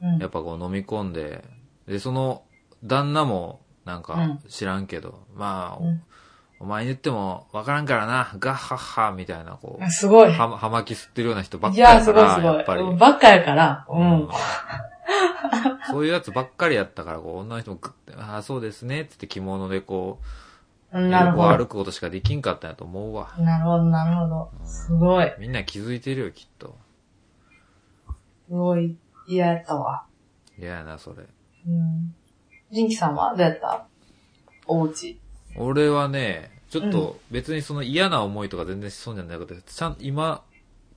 [0.00, 1.44] うんう、やっぱこう飲み込んで、
[1.86, 2.44] で、その、
[2.84, 6.02] 旦那も、なんかうん、知らんけど、まあ、うん
[6.62, 10.32] お前に言ってもわからんからな、ガッハッハみたいな、こう、すごい。
[10.32, 12.56] は、はまき吸ってるような人ばっかいや、りやから、すごいすごい。
[12.56, 12.82] やっぱり。
[12.82, 13.84] うんばっかやから。
[13.90, 14.28] うん。
[15.90, 20.20] そういうやつばっかりやったから、こう、女の人もグッて、ああ、そうですね、つって着物でこ
[20.92, 21.56] う、なるほど。
[21.56, 23.34] 歩くことしかできんかったんやと思うわ。
[23.38, 24.50] なるほど、なるほど。
[24.64, 25.32] すごい。
[25.40, 26.76] みんな気づいてるよ、きっと。
[28.46, 28.96] すごい
[29.26, 30.04] 嫌やったわ。
[30.56, 31.24] 嫌やな、それ。
[31.66, 32.14] うん。
[32.70, 33.84] ジンキさんはどうやった？
[34.66, 35.18] おうち。
[35.56, 40.42] 俺はね、ちょっと別にその嫌な思いとか全然しそうじゃなくて、ちゃん、今、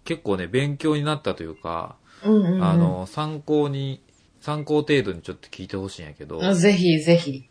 [0.05, 2.63] 結構ね、勉強になったというか、うんうん、うん。
[2.63, 4.01] あ、の、参考に、
[4.39, 7.43] 参考程度にちょっと聞いてほしいんやけど、ぜひ、ぜひ。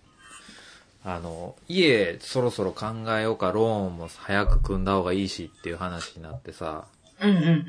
[1.05, 2.87] あの、家そろそろ考
[3.19, 6.87] えようか、ローンも早く組んだ方がいいしっていう話になってさ、
[7.21, 7.65] うんうんうん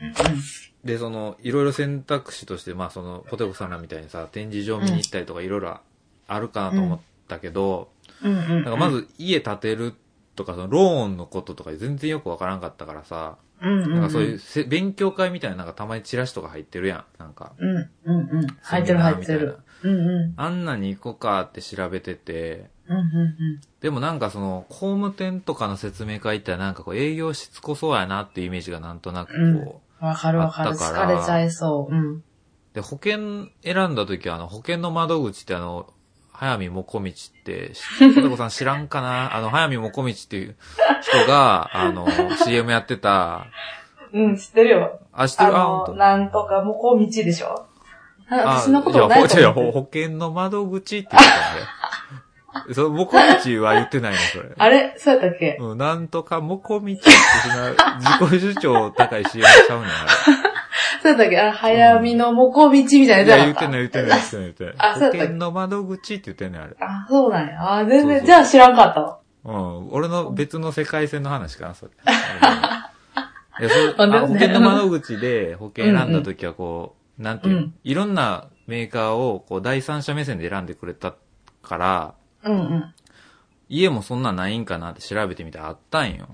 [0.86, 5.80] で、その、いろいろ選択肢として、まあその、ポテコさんらみたいにさ、展示場見に行ったりとかいろいろ
[6.28, 7.90] あるかなと思ったけど、
[8.24, 8.32] うん。
[8.32, 8.64] うんうん、うん。
[8.64, 9.96] なんかま、ず家建てる
[10.36, 13.94] とか、そのローンのこととか全然よくわからんかったからさ、うんうん、うん。
[13.94, 17.06] なんかそういうせ勉強会みたいななんかたまにチラシとか入ってるやん。
[17.18, 17.54] なんか。
[17.58, 18.48] うんうんうん。
[18.62, 19.60] 入ってる入ってる。
[19.84, 20.34] うんうん。
[20.36, 30.08] あんなに行こうかって調べてて、うんうんでもなんかその、工務店とかの説明会ってなんかこう営業しつこそうやなっていうイメージがなんとなくこう、うん。
[30.08, 30.72] わかるわかる。
[30.72, 31.94] 疲れちゃいそう。
[31.94, 32.24] うん。
[32.74, 35.94] で、保険選んだ時はあの、保険の窓口ってあの、
[36.38, 37.72] 早見もこみちって、
[38.16, 39.34] ポテコさん知らんかな？
[39.38, 40.56] あの、早見もこみちっていう
[41.02, 42.08] 人が、あの、
[42.44, 43.48] CM やってた、
[44.14, 45.00] うん、知ってるよ。
[45.14, 45.56] あ、知ってる？
[45.56, 47.66] あ、あの、なんとか、もこみちでしょ？
[48.30, 51.66] あ私のことをないと思って保険の窓口って言ってたんだよ。
[52.74, 54.50] その、もこみちは言ってないの、それ。
[54.58, 54.96] あれ？
[54.98, 55.58] そうやったっけ？
[55.60, 57.12] うん、なんとかもこみちって
[57.44, 60.32] そんな、自己主張高い CM ちゃうねん、あそ
[61.10, 61.40] うやったっけ？
[61.40, 64.74] あ、早見のもこみちみたいなやつ言ってない、言ってない、言ってない、言ってない。
[64.74, 66.76] 保 あそうやったっけ険の窓口って言ってんねん、あれ。
[66.80, 67.78] あ、そうなんや。
[67.78, 69.20] あ、全然、じゃあ知らんかったわ。
[69.46, 71.92] うん、俺の別の世界線の話かな、それ。
[73.60, 81.14] いや、そあでもねあ保険の窓口で保険選んだ時はこう、なんていうの、うんいろんなメーカーをこう第三者目線で選んでくれた
[81.62, 82.14] から、
[82.44, 82.94] うんうん。
[83.70, 86.28] 家もそんなんないんかなって調べてみたらあったんよ。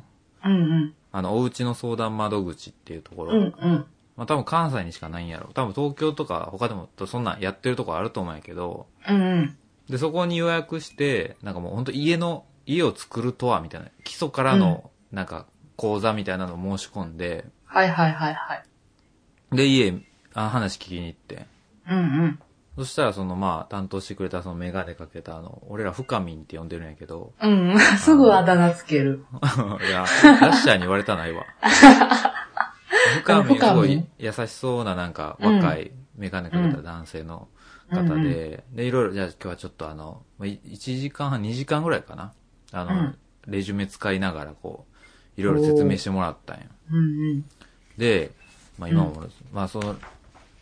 [0.43, 0.93] うんうん。
[1.11, 3.33] あの、おうちの相談窓口っていうところ。
[3.33, 3.85] うんうん。
[4.21, 5.49] まあ多分関西にしかないんやろ。
[5.51, 9.57] 多分東京とか他でもそんなんやってるとこあると思うんやけど、うんうん。
[9.89, 19.55] で、そこに予約して、なんかもう本当家の、家を作るとはみたいな、基礎からの、なんか講座みたいなのを申し込んで、はいはいはいはい。
[19.55, 19.91] で、家、
[20.35, 21.47] あ話聞きに行って。
[21.89, 22.39] うんうん。
[22.77, 27.79] そしたらそのまあ担当してくれたそのメガネかけたあの、俺ら深民って呼んでるんやけど、うん。
[27.97, 29.25] すぐあだ名つける。
[29.81, 30.05] いや、
[30.39, 31.43] ラッシャーに言われたないわ。
[33.23, 37.47] 深民すごい優しそうななんか若いメガネかけた男性の
[37.89, 42.33] 方うんで、で、いろいろ、じゃあ今日はちょっとあの、まあい1時間半、2時間ぐらいかな？
[42.71, 44.85] あの、うんレジュメ使いながらこ
[45.35, 46.65] う、いろいろ説明してもらったんや。
[47.97, 48.31] で、
[48.77, 49.95] まあ今も、まあその、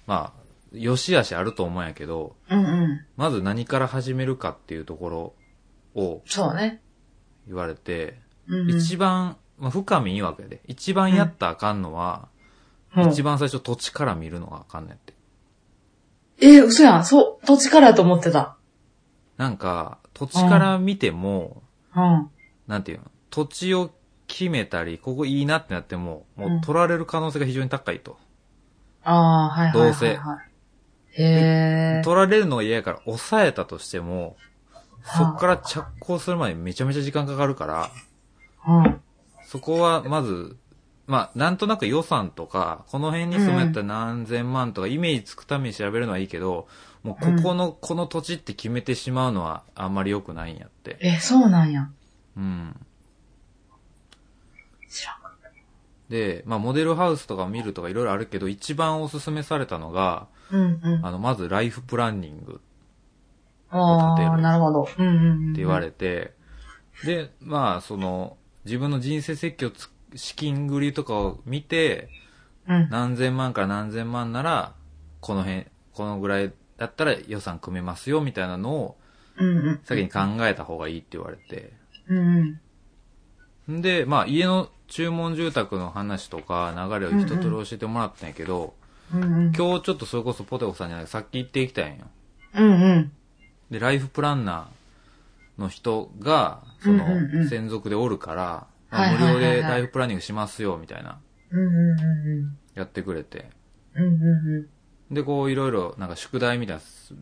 [0.08, 0.40] まあ、
[0.72, 3.06] 良し悪しあると思うんやけど、うんうん。
[3.18, 5.34] まず何から始めるかっていうところ
[5.94, 6.82] をそうね。
[7.48, 8.18] 言われて、
[8.48, 8.78] うんうん。
[8.78, 12.39] 一番、まあ深みいいわけで、一番やったらあかんのは、うん
[12.96, 15.14] 一番最初土地から見るのがあかんねんって。
[16.42, 17.06] え、嘘やん。
[17.06, 18.58] そう、土地からやと思ってた。
[19.38, 21.64] なんか、土地から見ても、
[21.96, 22.30] うん。
[22.68, 23.92] なんていうの、土地を
[24.28, 28.18] 決めたり、ここいいなってなっても、もうんう取られる可能性が非常に高いと。
[29.04, 29.92] ああ、はいはいはい、はい。
[29.92, 30.20] どうせ
[31.12, 32.02] へえ。
[32.04, 34.38] 取られるのが嫌やから抑えたとしても、
[35.04, 37.92] そっから着工するまでめちゃめちゃ時間かかるから、
[38.68, 39.02] うん。
[39.46, 40.58] そこはまず、
[41.10, 46.68] まあ、なんとなく予算とか、この辺に住めたら何千万とか、イメージつくために調べるのはいいけど、
[47.02, 50.98] もうここの、この土地って決めてしまうのはあんまり良くないんやって。
[51.02, 51.90] え、そうなんや。
[52.38, 52.76] うん。
[54.88, 55.52] 知らんかっ
[56.10, 60.58] で、まあ、モデルハウスとか見るとかいろいろあるけど、一番おすすめされたのが、た。
[60.58, 61.06] うんうん。
[61.08, 62.62] あの、まずライフプランニング
[63.72, 64.88] ああ、立てるなるほど。
[64.96, 65.52] うんうんうん。
[65.54, 66.36] って言われて、
[67.04, 72.10] で、まあ、その、自分の人生設計をつ、資金繰りとかを見て、
[72.68, 72.90] うん。
[72.90, 74.74] 何千万から何千万なら、
[75.22, 78.98] この辺、このぐらいだったら予算組めますよ、みたいなのを。
[79.84, 81.74] 先に考えた方がいいって言われて。
[82.08, 82.60] うん
[83.68, 83.78] うん。
[83.78, 88.74] んで、まあ家の注文住宅の話とか流れを一通り教えてもらったんやけど、
[89.14, 89.54] うんうん。
[89.56, 92.08] 今日ちょっとそれこそポテコさんじゃないさっき言っていきたいんよ。
[92.56, 93.12] うんうん。
[93.72, 97.06] で、ライフプランナーの人が、その
[97.48, 101.20] 専属でおるから、無料でライフプランニングしますよ、みたいな、
[101.52, 102.04] うんうんう
[102.46, 103.50] んやってくれて。
[103.96, 104.04] うん。
[104.04, 104.70] うんうん
[105.12, 106.82] で、こういろいろ、なんか宿題みたいな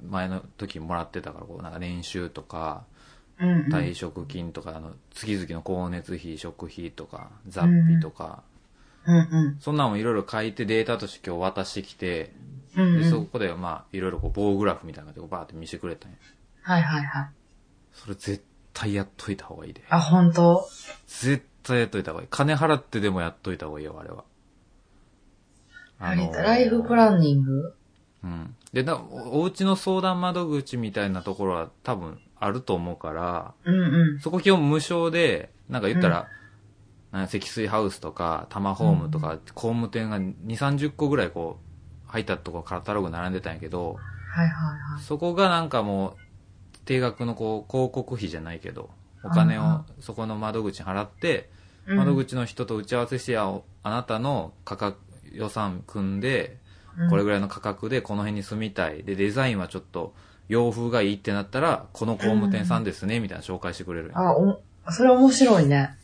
[0.10, 2.84] 前の時もらってたから、こうなんか年収とか、
[3.40, 3.50] うん。
[3.50, 3.74] うんうん。
[3.74, 8.44] 退職金とか、あの、月々の光熱費、食費とか、雑費とか、
[9.06, 9.20] うんう
[9.56, 9.58] ん。
[9.62, 12.34] そんなのもいろいろ書いてデータとして今日渡してきて、
[12.76, 13.02] うん、うん。
[13.02, 16.18] で、そこで、まあ、いろいろこう棒グラフみたいなのでバーって見せてくれたんや。
[16.64, 17.30] はいはいはい。
[17.94, 19.82] それ絶対やっといた方がいいで。
[19.90, 20.68] あ、本当？
[21.08, 22.28] 絶対やっといた方がいい。
[22.30, 24.24] 金払ってでもやっといた方がいいよ、あれは。
[26.00, 27.74] 何だライフプランニング？
[28.24, 28.56] うん。
[28.72, 34.20] で、だおお家の相談窓口みたいなところは多分あると思うから、うんうん。
[34.20, 36.28] そこ基本無償で、なんか言ったら、
[37.12, 41.58] なんか積水ハウスとか、タマホームとか、工務店が2、30個ぐらいこ
[42.08, 43.96] う、入ったところカタログ並んでたんやけど、
[44.30, 45.04] はいはいはい。
[45.04, 46.18] そこがなんかも
[46.76, 48.92] う、定額のこう、広告費じゃないけど、
[49.24, 51.57] お金をそこの窓口に払って、うん
[51.96, 54.98] 窓口の人と打ち合わせして、ああなたの価格、
[55.32, 59.04] 予算組んで、うんこれぐらいの価格でこの辺に住みたい。
[59.04, 60.16] で、デザインはちょっと
[60.50, 65.96] 洋風がいいってなったら、この工務店さんですね、みたいな紹介してくれるあ、お、それ面白いね。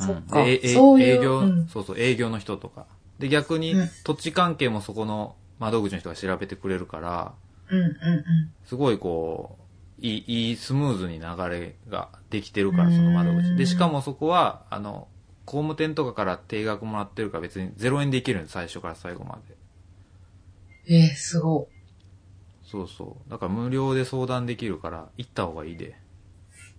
[0.00, 2.86] うんそっかでええそういう営業、うんそうそう、営業の人とか。
[3.20, 7.34] で、逆にうん土地関係もそこの窓口の人が調べてくれるから、
[7.70, 7.94] うんうんうん。
[8.64, 13.54] すごいこう、いい、いいスムーズに流れができてるから、その窓口。
[13.54, 15.06] で、しかもそこは、あの、
[15.44, 19.56] 工務店とかから定額もらってるから別に0円でいけるんです、最初から最後まで。
[20.86, 21.68] えー、すご
[22.64, 23.30] そうそう。
[23.30, 25.96] だから無料で相談できるから、行った方がいいで。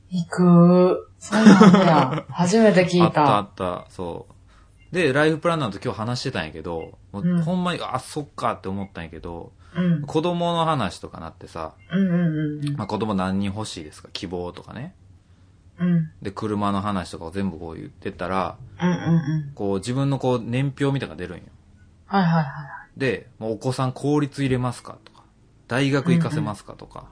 [0.09, 0.23] い。
[0.23, 1.09] 行く。
[1.19, 2.25] そうなんだ。
[2.31, 3.75] 初めて聞いあったあた。
[3.79, 4.27] った、そ
[4.91, 4.95] う。
[4.95, 10.01] で、ライフプランナーと今日話してたんやけど、もううんほんまに、あ、そっかって思ったんやけど、うん。
[10.01, 14.09] 子供の話とかなってさ、うんうんうんまあ、子供何人欲しいですか？
[14.11, 14.95] 希望とかね。
[15.79, 15.87] うん。
[15.87, 16.11] うん。
[16.21, 18.97] で、車の話とかを全部こう言ってたら、うんうんう
[19.51, 19.51] ん。
[19.53, 21.43] こう自分のこう年表みたいなのが出るんよ。
[22.05, 22.45] はいはいはい。
[22.99, 25.23] で、もうお子さん公立入れますかとか、
[25.67, 27.05] 大学行かせますかとか、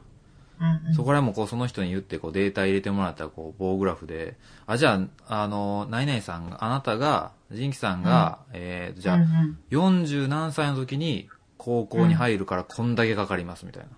[0.59, 0.93] うんうん。
[0.93, 4.35] そこらもこうその人に言ってこうデータ入れてもらったらこう棒グラフで、
[4.67, 13.89] あ、じゃあ、あの、何々さんが、あなたが、ジンキさんが、えー、じゃあ、うんうん40何歳の時に高校に入るからこんだけかかりますみたいな。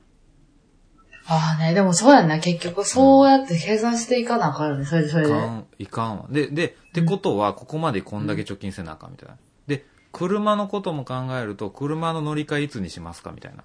[1.27, 2.39] ああね、でもそうやんな。
[2.39, 4.85] 結局そうやって計算していかなあかんよね。
[4.85, 5.29] それでそれで。
[5.29, 6.25] いかん、いかんわ。
[6.29, 9.35] で、で、ってことは、ここまでこんだけ貯金せなあかんみたいな。
[9.67, 13.63] で、車のことも考えると、車の乗り換えいつにしますかみたいな。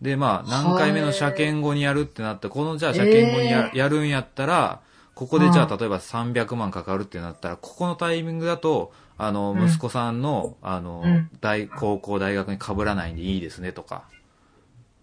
[0.00, 4.80] で、まあ、何回目の車検後にやるってなって、このじゃあ車検後にや,、やるんやったら、
[5.14, 14.04] ここでじゃあ例えば300万かかるってなったら、ここのタイミングだと、あの、うん息子さんの、あのうん、大、高校、大学に被らないんでいいですねとか。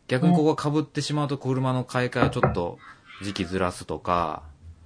[0.08, 2.78] 逆にここが被ってしまうと車の買い替えをちょっと
[3.24, 4.44] 時期ずらすとか、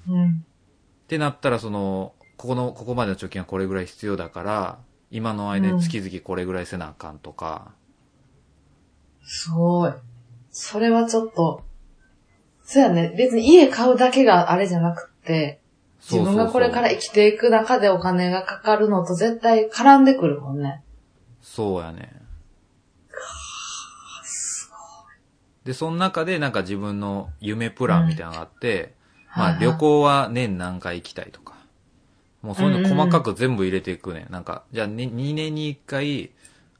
[0.07, 0.29] うん。
[0.29, 7.71] ってなったら、その、ここの、ここまでの貯金はこれぐらい必要だから、今の間に月々これぐらいせなあかんとか、
[9.23, 9.91] すごい。
[10.51, 11.63] それはちょっと、
[12.63, 13.13] そうやね。
[13.17, 15.59] 別に家買うだけがあれじゃなくて、
[15.99, 20.83] 自分がこれから生きていく中でお金がかかるのと絶対絡んでくるもんね。
[21.41, 22.21] そうやね。
[25.67, 28.93] で、その中でなんか自分の夢プランみたいなのがあって、
[29.35, 31.55] まあはいはい旅行は年何回行きたいとか、
[32.41, 34.27] もうそういうの細かく全部入れていくね。
[34.29, 36.31] なんか、じゃあ、ね、2年に1回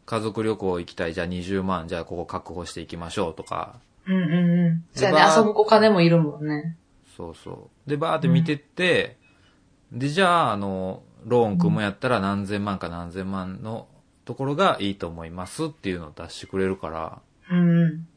[0.06, 4.84] 家族旅行行きたい、じゃあ20万、じゃあここ確保していきましょうとか、うんうんうん。
[4.93, 5.34] そうやね。
[5.38, 6.78] 遊ぶお金もいるもんね。
[7.17, 7.89] そうそう。
[7.89, 9.17] で、バーって見てって、
[9.91, 13.88] で、じゃあ、あの、ローン組むやったら何千万か何千万の
[14.23, 17.19] ところがいいと思いますっていうのを出してくれるから、
[17.52, 18.08] うんうん。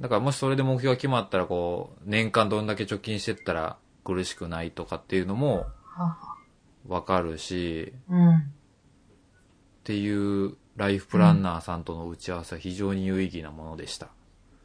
[0.00, 6.16] だからもしそれで目標が決まったら、こう、年間どんだけ貯金してったら苦しくないとかっていうのもは
[6.88, 8.36] わかるし、うん。
[8.36, 8.42] っ
[9.84, 14.08] ていうライフプランナーさんとの打ち合わせは非常に有意義なものでした。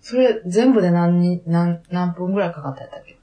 [0.01, 3.17] それ全部で何に、何、何分ぐらいかかったやったっけ？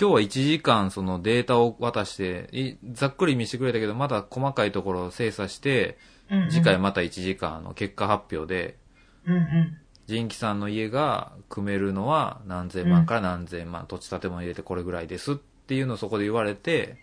[0.00, 5.98] 今日は1時間そのデータを渡して、いざっくり見せてくれたけど、まだ細かいところを精査して、
[6.30, 8.76] うんうん次回また1時間の結果発表で、
[9.26, 9.78] うんうん。
[10.10, 16.98] ジンキさんの家が組めるのは何千万から何千万、土地建物入れてこれぐらいですっていうのをそこで言われて、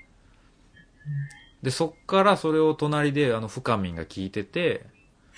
[1.63, 4.85] で、そっからそれを隣であの深民が聞いてて、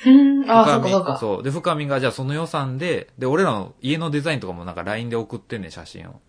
[0.05, 0.09] う
[0.45, 0.49] ん。
[0.49, 1.17] ああ、そかそっか。
[1.17, 1.43] そう。
[1.43, 6.21] で、深民がじゃあその予算で、で、俺らの家のデザインとかもなんか LINE で送ってんねん、写真を。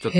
[0.00, 0.18] ちょっと。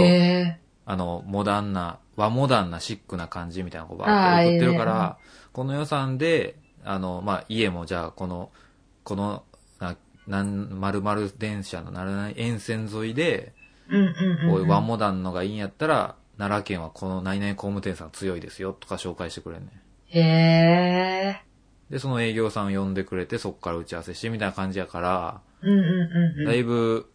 [0.84, 5.18] あの、モダンな、和モダンなシックな感じみたいなのをバあーーって送ってるから、
[5.52, 8.50] この予算で、あの、まあ、家もじゃあ、この、
[9.04, 9.44] この、
[10.26, 13.54] な、なん、丸々電車のならない沿線沿いで、
[13.88, 14.50] うんうんうん。
[14.50, 19.70] こういう和モダンのがいいんやったら、奈良県はこの何々工務店さん強いですよとか紹介してくれんねん。
[20.18, 21.42] へえ。
[21.90, 26.44] で、その営業さんを呼んでくれて、そこから打ち合わせしてみたいな感じやから、うんうんうんうん。
[26.46, 27.10] だいぶ、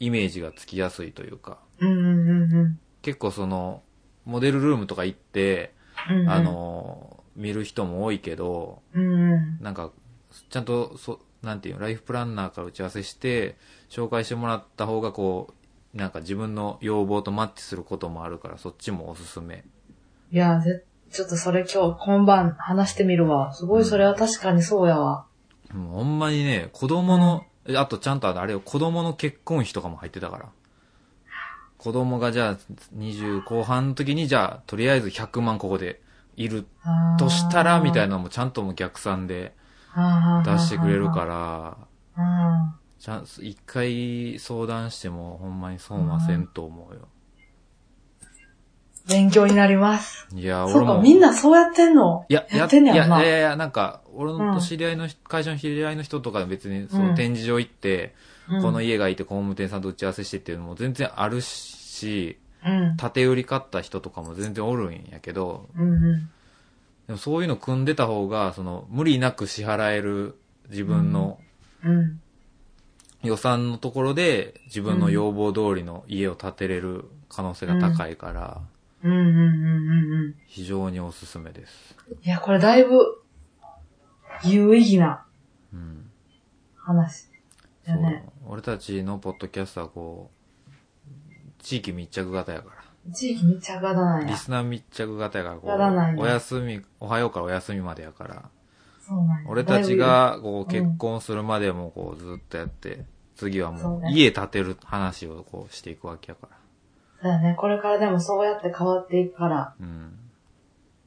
[0.00, 2.80] イメージがつきやすいというか、うんうんうんうん。
[3.02, 3.82] 結構その、
[4.24, 5.74] モデルルームとか行って、
[6.10, 9.62] うんうんあ、の、見る人も多いけど、うんうん。
[9.62, 9.90] なんか、
[10.50, 13.56] ちゃんとそなんていうの、ライフプランナーから打ち合わせして、
[13.90, 15.52] 紹介してもらった方がこ
[15.94, 19.64] う、なんか自分の要望とマッチすることもあるから、そっちもおすすめ。
[20.30, 23.52] いや、ぜ、ちょっとそれ今日今晩話してみるわ。
[23.52, 25.26] すごいそれは確かにそうやわ。
[25.74, 30.48] もうほんまにね、子供の、えあとちゃんとあれよ、子供の結婚費とかも入ってたから。
[31.82, 32.56] 子供がじゃあ
[32.96, 36.00] 20後半の時にじゃあとりあえず100万ここで
[36.36, 36.64] いる
[37.18, 39.52] としたらみたいななのもちゃんともう逆算で
[40.44, 41.76] 出出してくれるから、
[42.16, 42.74] ら。
[42.98, 47.08] ちゃん、一回相談してもほんまに損はせんと思うよ。
[49.08, 50.28] 勉強になります。
[50.32, 51.02] いや、そうか、俺も。
[51.02, 52.24] みんなそうやってんの？
[52.28, 53.06] いや、やってんねや。
[53.06, 62.96] いやいやいや、なんか、俺の知り合いの人、会社の知り合いの人とか別に、その展示場行って、うんこの家がいて工務店さんと打ち合わせしてっていうのも全然あるし、うん。
[62.96, 66.30] 建売り買った人とかも全然おるんやけど、うんうん。
[67.12, 70.34] でもそういうの組んでた方が、その、無理なく支払える
[70.70, 71.38] 自分の
[71.84, 72.20] うん。
[73.22, 78.62] 予算のところで自分の要望通りの家を建てれる可能性が高いから、
[79.04, 80.34] うんうんうんうんうん。
[80.46, 81.94] 非常におすすめです。
[82.24, 83.22] いや、これだいぶ、
[84.44, 85.26] 有意義な
[85.70, 86.10] うん。
[86.76, 87.28] 話。
[87.86, 88.24] だそうね。
[88.46, 90.30] 俺たちのポッドキャストはこ
[90.66, 90.70] う、
[91.62, 92.81] 地域密着型やから。
[93.10, 94.28] 地域密着型なんや。
[94.28, 98.42] リスナー密着型やから、こう、お休み、おはようからお休みまでやから、
[99.00, 99.50] そうなんや。
[99.50, 106.48] 俺たちが、こう、うん結婚するまでも、こう、ずっとやって、次はもう、そうね家建てる話を、こう、していくわけやか
[107.22, 107.28] ら。
[107.30, 107.54] だよね。
[107.56, 110.18] これからでもそうやって変わっていくから、うん。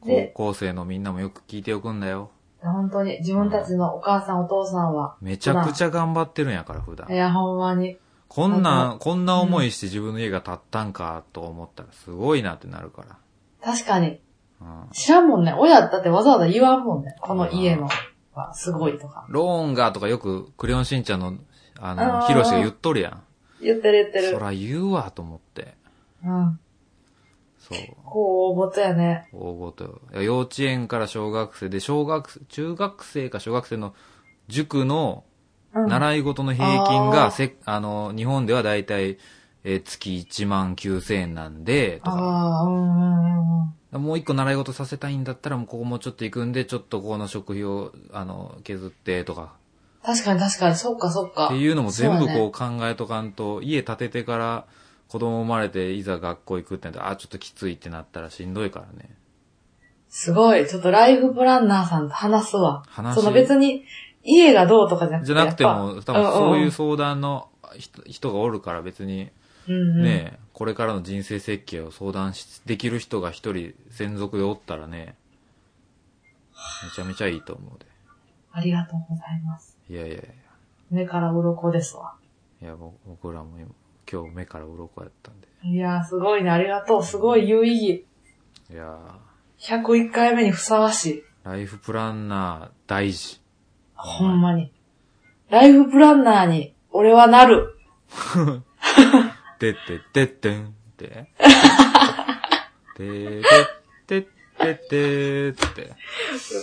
[0.05, 2.29] で高校生のみんなもよく聞いておくんだよ。
[2.61, 7.15] 本当に自分たちのお母さんお父さんは、めちゃくちゃ頑張ってるんやから、普段い。
[7.15, 7.97] や、ほんまに。
[8.35, 13.17] こんほな、こんな思いして自分の家が建ったんか、と思ったら、すごいなってなるから。
[13.61, 14.19] 確かに。
[14.59, 14.89] うん。
[14.91, 15.53] 知らんもんね。
[15.57, 17.15] 親だってわざわざ言わんもんね。
[17.21, 17.87] この家の
[18.33, 19.25] はすごいとか。
[19.29, 21.35] ローンがとかよく、クレヨンしんちゃんの、
[21.79, 23.23] ああの、ーヒロシが言っとるやん。
[23.61, 24.37] 言ってる言ってる。
[24.37, 25.75] そら言うわ、と思って。
[26.25, 26.59] うん。
[27.57, 27.77] そう。
[28.03, 29.29] こう大事やね。
[29.31, 30.01] 大ごとよ。
[30.11, 33.93] いや幼稚園から小学生で、小学生、中学生か小学生の
[34.49, 35.34] 塾のうん。
[35.75, 39.17] 習い事の平均が、せ、あの、日本ではだいたい、
[39.63, 42.17] えー月1万9000円なんで、とか。
[42.17, 44.01] ああ、うんうんうんうん。
[44.01, 49.53] もう一個習い事させたいんだったら、もうここもうちょっと行くんで、ちょっとここの食費を、あの、削って、とか。
[50.03, 51.47] 確かに確かに、そっかそっか。
[51.47, 54.65] っていうのも全部こう考えとかんと、家建ててから
[55.07, 59.15] 子供生まれていざ学校行くってなったら、あ、ちょっときついってなったらしんどいからね。
[60.09, 60.65] すごい。
[60.67, 62.83] ちょっとライフプランナーさんと話すわ。
[62.87, 63.83] 話その別に、
[64.25, 65.25] 家がどうとかじゃなくて。
[65.27, 69.29] じゃなくても、多分そういうう相談の人人がおるから別に、
[69.67, 75.15] ね、これからの人生設計を相談しできる人が一人専属でおったらね、
[76.83, 77.79] めちゃめちゃいいと思う
[78.51, 79.77] ありがとうございます。
[79.89, 79.95] で。
[79.95, 80.23] いやいやいや。
[80.89, 82.15] 目から鱗ですわ。
[82.61, 83.69] いや、僕僕らも今
[84.11, 85.47] 今日目から鱗やったんで。
[85.63, 86.49] いやー、すごいね。
[86.49, 87.03] ありがとう。
[87.03, 88.05] すごい有意義。
[88.71, 88.97] いや
[89.59, 91.23] 101回目にふさわしい。
[91.43, 93.41] ー、ライフプランナー大事。
[93.95, 94.71] ほんまに。
[95.49, 97.77] ライフプランナーに、俺はなる。
[99.59, 101.27] てってってってんって。
[102.95, 103.41] て
[104.07, 104.27] てっ
[104.57, 105.95] てってってって。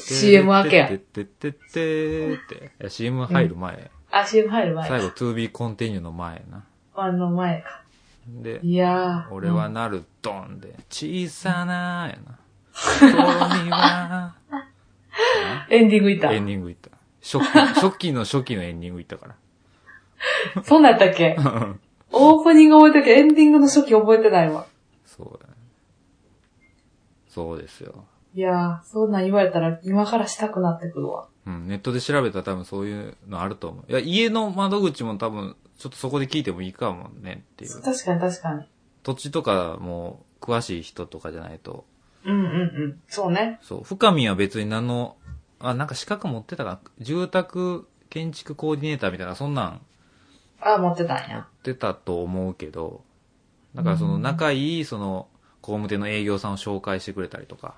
[0.07, 2.73] CM 明けやてってってってって。
[2.81, 3.91] いや CM 入る前。
[4.11, 6.65] あ、CM 入る前最後 to be continue の前な。
[6.95, 7.83] あの前か。
[8.27, 9.35] で、いやー。
[9.35, 12.39] 俺はなるドンで、小さなやな。
[12.73, 14.35] 心には、
[15.69, 16.39] エンディングいったエ。
[16.39, 16.91] ンディングいった。
[17.23, 17.45] 初期、
[17.81, 19.35] 初期の初期のエンディングいったから。
[20.65, 21.37] そんなんやったっけ？
[22.13, 24.67] オープニング覚えてるけど、エンディングの初期覚えてないわ。
[25.07, 25.55] そうだね。
[27.29, 28.05] そうですよ。
[28.35, 31.29] いやー、そんなん言われたら今からしたくなってくるわ。
[31.47, 33.91] うん、ネットで調べたら多分そういうのあると思う。
[33.91, 37.83] いや、家の窓口も多分、ちょっとそこで聞いてもいいかもねっていう。
[37.83, 38.69] 確かに確かに。
[39.03, 41.85] 土地とかも詳しい人とかじゃないと。
[42.25, 43.01] うんうんうん。
[43.09, 43.59] そうね。
[43.63, 45.17] そう、深見は別に何の、
[45.63, 46.71] あ、なんか資格持ってたか？
[46.71, 49.81] な住宅建築コーディネーターみたいな、そんなん
[50.61, 51.47] あ、持ってたん持っや。
[51.63, 53.03] てたと思うけど、
[53.75, 55.29] だからその仲いい、その、
[55.61, 57.75] 工務店の営業さんを紹介してくれたりとか、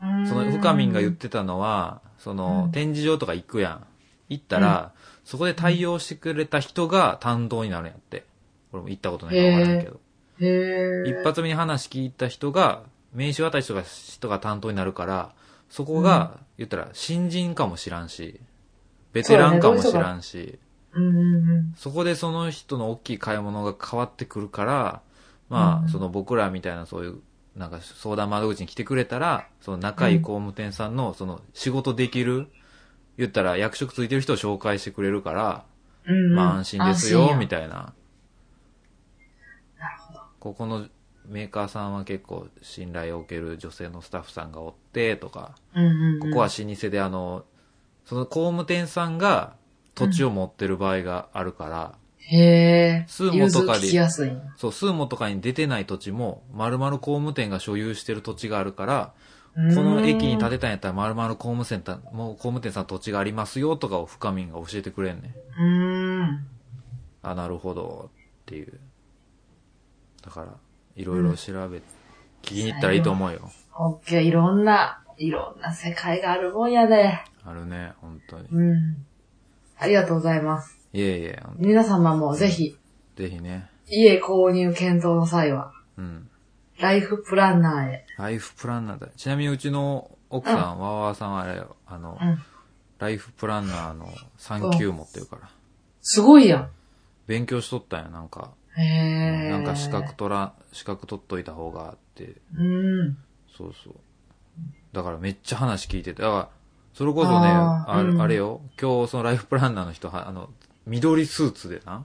[0.00, 3.86] その深見が言ってたのは、その、うん展示場とか行くやん。
[4.30, 4.92] 行ったら、
[5.24, 8.24] そこで対応してくれた人が担当になるんやって。
[8.72, 10.00] 俺も行ったことないから分からんけど。
[10.40, 11.20] へー。
[11.20, 15.34] 一発目に話聞いた人が、名刺渡しとか人が担当になるから、
[15.70, 18.40] そこが、言ったら、新人かもしらんし、
[19.12, 20.58] ベテランかもしらんし。
[21.76, 25.02] そこでその人の大きい買い物が変わってくるから、
[25.48, 27.20] まあ、うんその僕らみたいなそういう、
[27.56, 32.48] なんか相談窓口に来てくれたら、その仲いい工務店さんの、その仕事できる
[33.16, 35.64] 言ったら役職ついてる人を紹介してくれるから、
[36.06, 36.34] うんうん。
[36.34, 37.74] まあ安心ですよ、みたいたいな。
[39.78, 40.20] なるほど。
[40.40, 40.86] ここの
[41.30, 45.54] メーカーさんは結構信頼を受ける女性のスタッフさんがおって、とか。
[46.20, 47.44] ここは老舗であの、
[48.04, 49.54] その工務店さんが
[49.94, 53.04] 土地を持ってる場合があるから、へえ。
[53.08, 53.86] スーモとかで
[54.56, 59.14] そう、スーモとかに出てない土地も、丸々工務店が所有してる土地があるから、
[59.54, 65.62] この駅に建てたんやったら丸々工務店さん、もう工務店さん土地がありますよとかを深みんが教えてくれんねん。
[65.62, 66.46] うーん。
[67.22, 68.10] あ、なるほど、
[68.42, 68.78] っていう。
[70.22, 70.54] だから、
[71.00, 71.82] いろいろ調べ、聞
[72.42, 73.50] きに行ったらいいと思うよ。
[73.78, 77.24] オッケー、いろんな、いろんな世界があるもんやね。
[77.42, 78.48] あるね、本当に。
[78.52, 79.06] うん。
[79.78, 80.78] ありがとうございます。
[80.92, 82.76] いえいえ、ほん皆様もぜひ、
[83.16, 83.70] ぜひね。
[83.86, 86.28] 家購入検討の際は、うん。
[86.78, 88.06] ライフプランナーへ。
[88.18, 89.08] ライフプランナーだ。
[89.16, 92.42] ちなみにうちの奥さん、わわわさんはあれよ、あの、うん。
[92.98, 94.06] ライフプランナーの
[94.38, 95.48] 3級持ってるから。
[96.02, 96.70] すごいやん。
[97.26, 98.50] 勉強しとったんや、なんか。
[98.76, 102.36] なんか資格取ら、資格取っといた方があって。
[102.54, 103.16] うん。
[103.56, 103.94] そうそう。
[104.92, 106.22] だからめっちゃ話聞いてて。
[106.22, 106.48] だから、
[106.94, 110.50] それこそね、ああーうんあれよ、今日そのライフプランナーの人は、あの、
[110.86, 112.04] 緑スーツでな、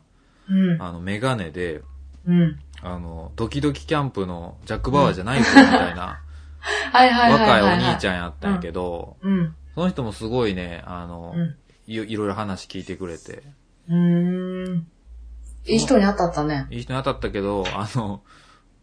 [0.49, 0.82] うん。
[0.82, 1.82] あの、メガネで、
[2.26, 2.59] うん。
[2.82, 6.22] あの、ドキドキキャンプのジャック・バワーじゃない子みたいな、
[6.91, 7.88] はいはいはい若いはい。
[7.88, 8.16] お兄ちゃん。
[8.16, 9.55] やったんやけど、うん。
[9.76, 11.55] その人もすごいね、あの、うん。
[11.88, 13.43] いいろいろ話聞いてくれて、
[13.88, 14.88] うーん。
[15.66, 16.68] いい人に当たったね。
[16.70, 18.22] いい人に当たったけど、あの、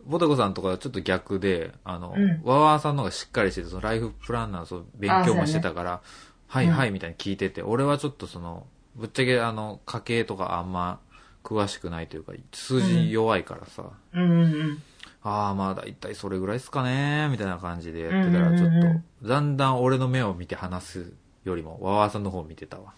[0.04, 6.00] ボテコさんとかはちょっと逆で、あの、うんワワーさんの方がしっかりしてて、そのライフプランナーのそう勉強もしてたから、
[6.48, 8.66] はいはいみたいに聞いてて、俺はちょっとその、
[8.96, 11.00] ぶっちゃけあの、家計とかあんま
[11.44, 14.82] 詳しくないというか、数字弱いからさ、うんうんうん。
[15.22, 21.12] ああまあだいたいそれぐらいっすかねみたいな感じでやってたら、うんちょっうんうんうんと、だんだん俺の目を見て話す
[21.44, 22.92] よりも、ワワーさんの方を見てたわ。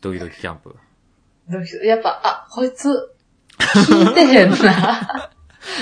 [0.00, 0.76] ドキドキキャンプ。
[1.48, 2.88] ドキやっぱ、あ、こいつ、
[3.58, 5.30] 聞いてへんな。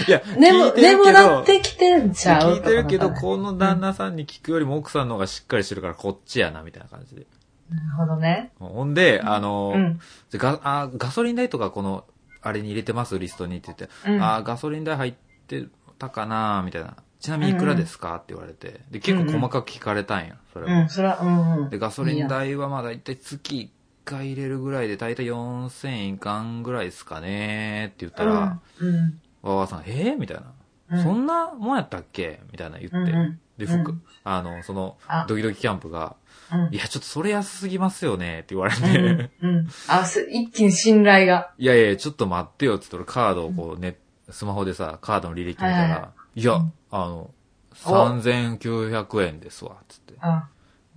[0.07, 7.27] いや、眠、眠なってきてんちゃう聞いてるけど、この旦那さんに聞くよりも奥さんの方がしっかりしてるからこっちやな、みたいな感じで。
[7.71, 8.53] なるほどね。
[8.59, 10.01] ほんで、あの、うん。
[10.31, 12.05] でガあガソリン代とかこの、
[12.41, 15.15] あれに入れてます、リストにって言って、うんあガソリン代入っ
[15.47, 15.65] て
[15.99, 16.97] たかな、みたいな。
[17.21, 18.15] ちなみにいくらですか？
[18.17, 18.81] って言われて。
[18.91, 20.83] で、結構細かく聞かれたんや、それは。
[20.83, 21.71] うん、それは、うんうん。
[21.71, 23.78] で、ガソリン代はまあだいたい月1
[24.09, 29.21] 回入れるぐらいで、だいたい4000いかんぐらいですかねって言ったら、うん、うん。
[29.43, 30.43] わわさん、えー、みたいな。
[30.43, 32.41] うんそんなもんやったっけ？
[32.51, 32.97] みたいな言って。
[32.97, 36.15] うんうんで、うん服、あの、そのあ、ドキドキキャンプが、
[36.53, 39.51] うんいや、ちょっとそれ安すぎますよねって言われて、うん。
[39.51, 39.69] うん。
[39.89, 41.51] あ、す一気に信頼が。
[41.59, 43.99] いやいや、ちょっと待ってよって言って俺カードをこうね、
[44.31, 47.31] スマホでさ、カードの履歴見たら、はいや、うんあの、
[47.85, 50.15] お3900円ですわ、つって。
[50.15, 50.43] うん。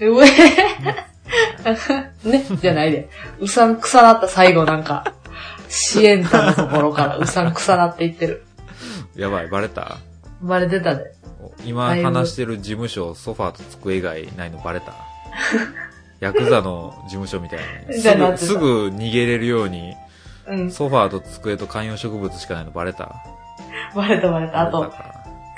[0.00, 0.28] うえ
[2.30, 3.08] ね、じゃないで。
[3.40, 5.12] うさんくさなった最後なんか、
[5.68, 8.44] シエンタのところからうさんくさなっていってる。
[9.16, 9.98] やばい、バレた？
[10.40, 11.12] バレてたで。
[11.42, 14.94] お今話してる事務所、ソファーと机以外ないのバレた？
[16.20, 17.64] ヤクザの事務所みたいな
[18.30, 19.94] ってたすぐ逃げれるように、
[20.46, 20.70] うん。
[20.70, 23.16] ソファーと机と観葉植物しかないのバレた？
[23.94, 24.60] バレたバレた。
[24.60, 24.92] あと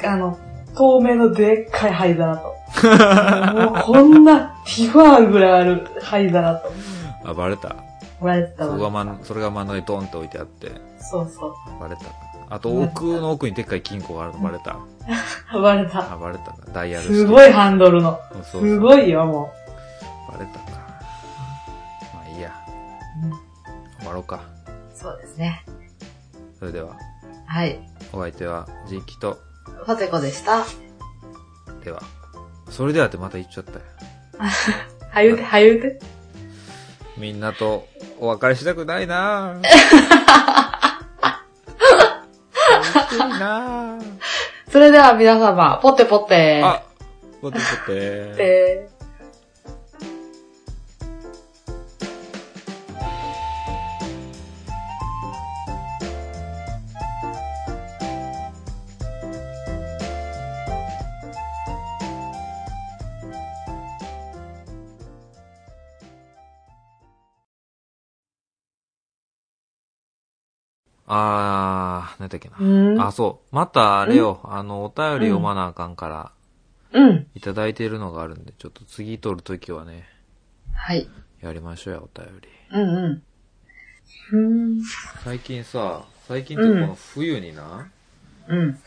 [0.05, 0.39] あの、
[0.79, 6.71] 透明のでっかい灰皿と、もうこんなティファーぐらいある灰皿と。
[7.25, 7.75] あ、バレた。
[8.23, 8.73] バレたわ。
[8.73, 10.71] そこが真んそれが真ん中にドンと置いてあって、
[11.01, 11.55] そうそう。
[11.81, 12.11] バレたか。
[12.51, 14.77] あと、奥の奥にでっかい金庫があるのバレた。
[15.61, 16.13] バレた。
[16.13, 16.59] あ、バレたか。
[16.73, 18.21] ダイヤルすごいハンドルの。
[18.33, 19.53] そうそうすごいよ、も
[20.31, 20.79] バレたか。
[22.15, 22.53] まあいいや。
[23.25, 23.27] う。
[23.27, 23.33] うん
[23.99, 24.43] 終わろうか。
[24.95, 25.65] そうですね。
[26.61, 26.97] それでは、
[27.47, 27.81] はい。
[28.13, 29.19] お相手は、ジーキ
[29.79, 30.65] と、ポテコでした。
[31.85, 32.03] では。
[32.71, 33.79] それではってまた言っちゃったよ。
[35.11, 35.99] はゆうて、はゆうて。
[37.17, 37.87] みんなと
[38.21, 39.63] お別れしたくないなぁ。
[42.93, 44.03] 寂しいなぁ。
[44.71, 46.63] それでは皆様、ポテポテ。
[46.63, 46.83] あ、
[47.41, 48.98] ポテポテ。
[71.11, 72.57] あー、何だっけな。
[72.61, 73.01] うん。
[73.01, 73.55] あ、そう。
[73.55, 76.33] またあれよ、あの、お便り読まなあかんから、
[76.93, 77.27] うん。
[77.35, 80.07] いただいているのがあるんで、ちょっと次撮るときはね、
[80.75, 81.09] はい。
[81.41, 82.49] やりましょうよ、お便り。
[82.73, 83.23] うんうん。
[84.33, 84.83] うん。
[85.25, 87.91] 最近さ、最近ってこの冬にな、
[88.49, 88.79] うん。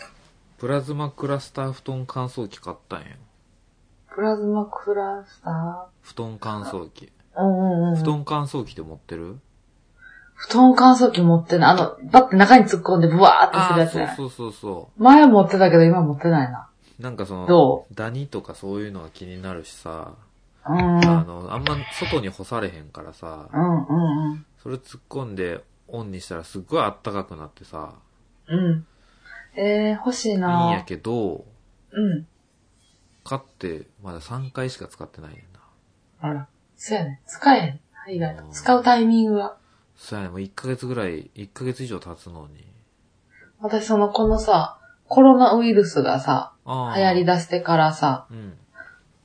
[0.59, 3.07] プラズマクラスター布団乾燥機買ったんよ。
[4.13, 7.11] プラズマクラスタ布団乾燥機。
[7.35, 7.41] ー。
[7.41, 7.95] うんうんうん。
[7.97, 9.39] 布団乾燥機って持ってる？
[10.41, 11.71] 布団乾燥機持ってない。
[11.71, 14.13] あの、バッて中に突っ込んでブワーってするやつね。
[14.17, 16.67] そうそうそうそ前持ってたけど今持ってないな。
[16.99, 17.03] う。
[17.03, 20.15] なんかその、どダニとかそういうのが気になるしさ、
[20.67, 20.79] ううん。
[21.05, 24.45] あの、あんま外に干されへんからさう、んうんうん。
[24.63, 27.93] それ突っ込んでオンにしたらすっごいあったかくなってさ、
[28.47, 28.85] うん。
[29.55, 31.45] えー、欲しいいいんなやけど、
[31.91, 32.25] うん。
[33.23, 35.59] 買ってまだ3回しか使ってないねんな。
[36.21, 36.47] あら。
[36.77, 37.21] そうやね。
[37.27, 37.59] 使え
[38.07, 38.15] へん。
[38.15, 38.43] 意外と。
[38.51, 39.57] 使うタイミングが。
[40.03, 42.65] そうやね、もう1ヶ月ぐらい、1ヶ月以上経つのに。
[43.59, 46.53] 私その、このさ、コロナウイルスがさ。
[46.65, 48.53] 流行り出してからさ、うん。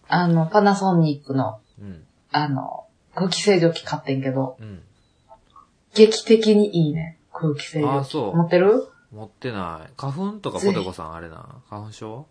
[0.08, 2.04] あの、パナソニックの、うん。
[2.30, 4.82] あの、空気清浄機買ってんけど、うん。
[5.94, 7.18] 劇的にいいね。
[7.32, 7.98] 空気清浄機。
[8.00, 8.86] あそう持ってる？
[9.12, 9.92] 持ってない。
[9.96, 11.46] 花粉とかポテコさんあれな。
[11.70, 12.26] 花粉症？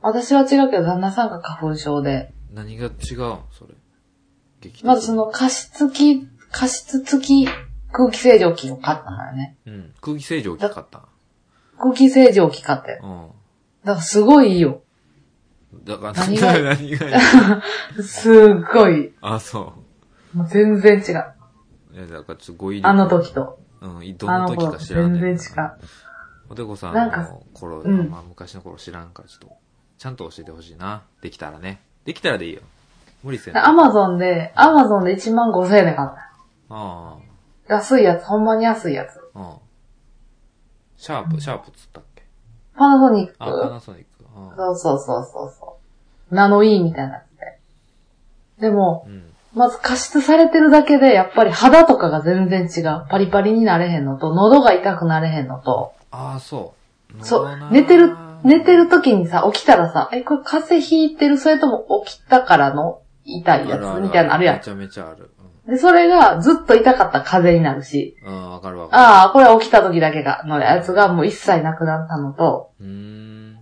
[0.00, 2.32] 私は違うけど、旦那さんが花粉症で。
[2.52, 3.38] 何が違うん？
[3.52, 3.74] それ。
[4.82, 7.48] まずその、加湿器、加湿付き
[7.96, 9.56] 空気清浄機を買ったのよね。
[9.64, 9.94] うん。
[10.02, 11.08] 空気清浄機買った。
[11.78, 13.00] 空気清浄機買って。
[13.02, 13.28] うん。
[13.84, 14.82] だからすごいいいよ。
[15.84, 16.52] だから、何が？
[16.76, 17.12] 何がい
[17.98, 18.02] い？
[18.04, 18.34] すっ
[18.74, 19.14] ごい。
[19.22, 19.72] あ、そ
[20.34, 21.24] もう全然違う。
[21.92, 21.96] う。
[21.96, 23.32] いや、だからちょっと語彙力あの時。
[23.32, 23.58] と。
[23.80, 25.72] うん、どあの時か知らんねん全然違う。
[26.48, 29.56] ポテコさんの頃、うんまあ昔の頃知らんからちょっと、
[29.96, 31.02] ちゃんと教えてほしいな。
[31.22, 31.80] できたらね。
[32.04, 32.60] できたらでいいよ。
[33.24, 36.30] 無理せんアマゾンで、アマゾンで1万5千円で買った。
[36.68, 37.15] あ
[37.68, 39.20] 安いやつ、ほんまに安いやつ。
[39.34, 39.56] あ、うん。
[40.96, 42.22] シャープ、シャープっつったっけ？
[42.76, 43.70] パナソニッあ、パク。
[43.70, 44.06] ナソニック。
[44.34, 45.78] ああそうそうそうそうそ
[46.30, 46.34] う。
[46.34, 47.38] ナノイーみたいなやつ
[48.60, 48.68] で。
[48.68, 49.32] でも、うん。
[49.54, 53.06] まず加湿されてるだけで、やっぱり肌とかが全然違う。
[53.08, 56.74] パリパリになれへんのと、喉が痛くなれへんのと、ああ、そ
[57.18, 57.24] う。
[57.24, 61.38] そう寝てる、寝てる時にさ、起きたらさ、え、これ風邪ひいてる？
[61.38, 64.00] それとも起きたからの痛いやつ？
[64.02, 65.30] みたいなのあるやめちゃめちゃある。
[65.66, 65.70] ん。
[65.70, 69.02] で、それがずっと痛かったら風邪になるし、うん、うんわかるわかる。
[69.02, 73.58] ああ、これは起きた時だけが、のやつがもう一切なくなったのと、うーん。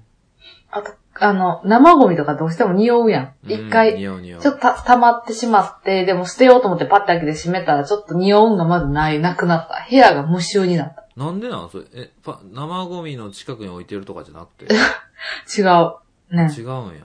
[0.70, 3.34] あと、あの、生ゴミとかどうしても匂うやん。
[3.44, 4.40] 一うん回、匂う匂う。
[4.40, 9.86] ちょっとた溜まってしまって、でも捨てようと思ってパッて開けて閉めたら、ちょっと匂うんがまずない、なくなった。
[9.88, 11.04] 部屋が無臭になった。
[11.16, 14.66] なんでなんそれ、え、パ、生ゴミの近くに置いてるとかじゃなくて？
[15.56, 15.94] 違う。
[16.34, 16.52] ね。
[16.56, 17.04] 違うんや。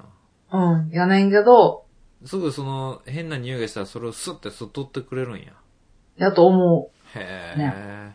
[0.51, 0.89] うん。
[0.89, 1.83] やねんけど、
[2.25, 5.53] すぐその、変な匂いがしたらそれをスッて吸っ取ってくれるんや。
[6.17, 8.13] やと思へえ。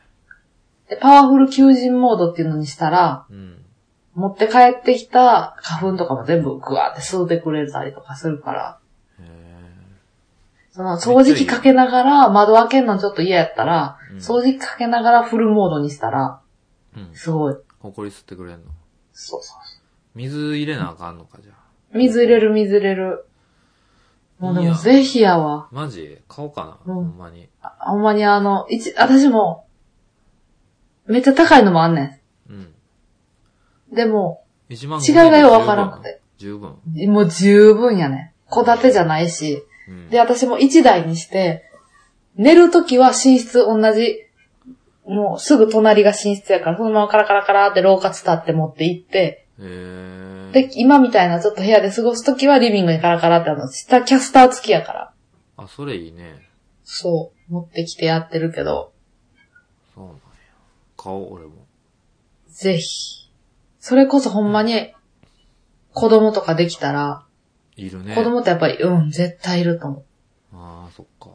[0.86, 0.90] う。
[0.90, 3.64] で、パワフル求人モードっていうのにしたら、うん。
[4.14, 8.78] 持って帰ってきた花粉とかも全部グワーって吸うてくれたりとかするから、
[9.18, 9.24] へ
[10.70, 16.40] その掃除機かけながら窓開けるのちょっと嫌やったら、うん掃除機かけながらフルモードにしたら、
[16.96, 17.00] え。
[17.00, 17.14] うん。
[17.14, 17.57] すごい。
[17.80, 18.70] ほこり吸ってくれんの。
[19.12, 19.59] そうそう
[20.14, 21.57] 水入れなあかんのか、じゃあ。
[21.92, 23.26] 水入れる水入れる。
[24.45, 25.68] もうでもぜひやわ。
[25.72, 27.49] マジ買おうかな、うんほんまに。
[27.62, 29.66] あほんまにあの、一、私も、
[31.07, 32.57] めっちゃ高いのもあんねうん。
[33.92, 33.95] ん。
[33.95, 34.78] でも、違い
[35.14, 36.20] がようわからなくて。
[36.38, 36.76] 十分。
[37.09, 38.34] もう十分やね。
[38.51, 39.62] 戸建てじゃないし。
[39.88, 40.11] うん。
[40.11, 41.64] で、私も一台にして、
[42.36, 44.18] 寝るときは寝室同じ、
[45.07, 49.43] もうすぐ隣が寝室やから、そのままカラカラカラって廊下伝って持って行って。
[49.59, 55.12] で、今みたいなちょっと部屋で過ごすときはリビングにカラカラってあの、下キャスター付きやから。
[55.57, 56.48] あ、それいいね。
[56.82, 57.52] そう。
[57.52, 58.92] 持ってきてやってるけど、
[59.94, 60.20] そうなんや。
[60.96, 61.66] 買おう、俺も。
[62.48, 63.30] ぜひ。
[63.78, 64.92] それこそほんまに、
[65.92, 67.24] 子供とかできたら、
[67.76, 68.14] いるね。
[68.14, 70.05] 子供ってやっぱり、うん、絶対いると思う。
[70.55, 71.30] ああ、そっか。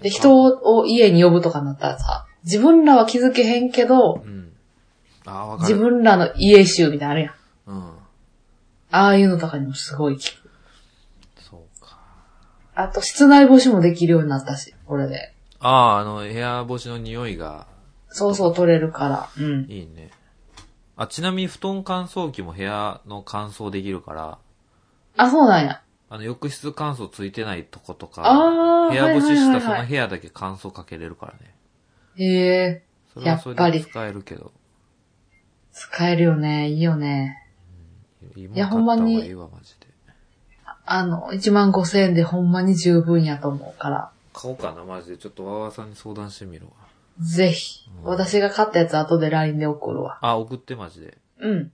[0.00, 4.45] で、人を家に呼ぶとかになったらさ、自分らは気づけへんけど、うん。
[5.60, 5.78] 自る。
[5.78, 7.34] 分らの家集みたいなのあるやん。
[7.66, 7.92] うん。
[8.90, 10.24] ああいうのとかにもすごい効く。
[11.40, 11.98] そうか。
[12.74, 15.34] あと、室内干しもできるようになったし、これで。
[15.58, 17.66] ああ、あの、部屋干しの匂いが
[18.08, 19.28] そうそう取れるから。
[19.38, 19.66] うん。
[19.70, 20.10] いいね。
[20.96, 24.38] あ、ちなみに布団乾燥機も部屋の乾燥できるから、
[25.18, 25.82] あ、そうなんや。
[26.08, 31.54] あの、浴室乾燥ついてないとことか、ああ、部屋干しはいしたその部屋だけ乾燥かけれるからね。
[32.16, 34.52] へえ、それはそれで使えるけど。
[35.76, 36.70] 使えるよね。
[36.70, 37.42] いいよね。
[38.34, 39.30] いやほんまに。
[40.86, 44.10] あの、1万5千円でほんまに十分やと思うから。
[44.32, 45.18] 買おうかな、マジで。
[45.18, 46.72] ちょっとわわさんに相談してみるわ。
[47.20, 47.90] ぜひ。
[48.04, 50.18] 私が買ったやつ後で LINE で送るわ。
[50.22, 51.18] あ、送ってマジで。
[51.40, 51.72] うん。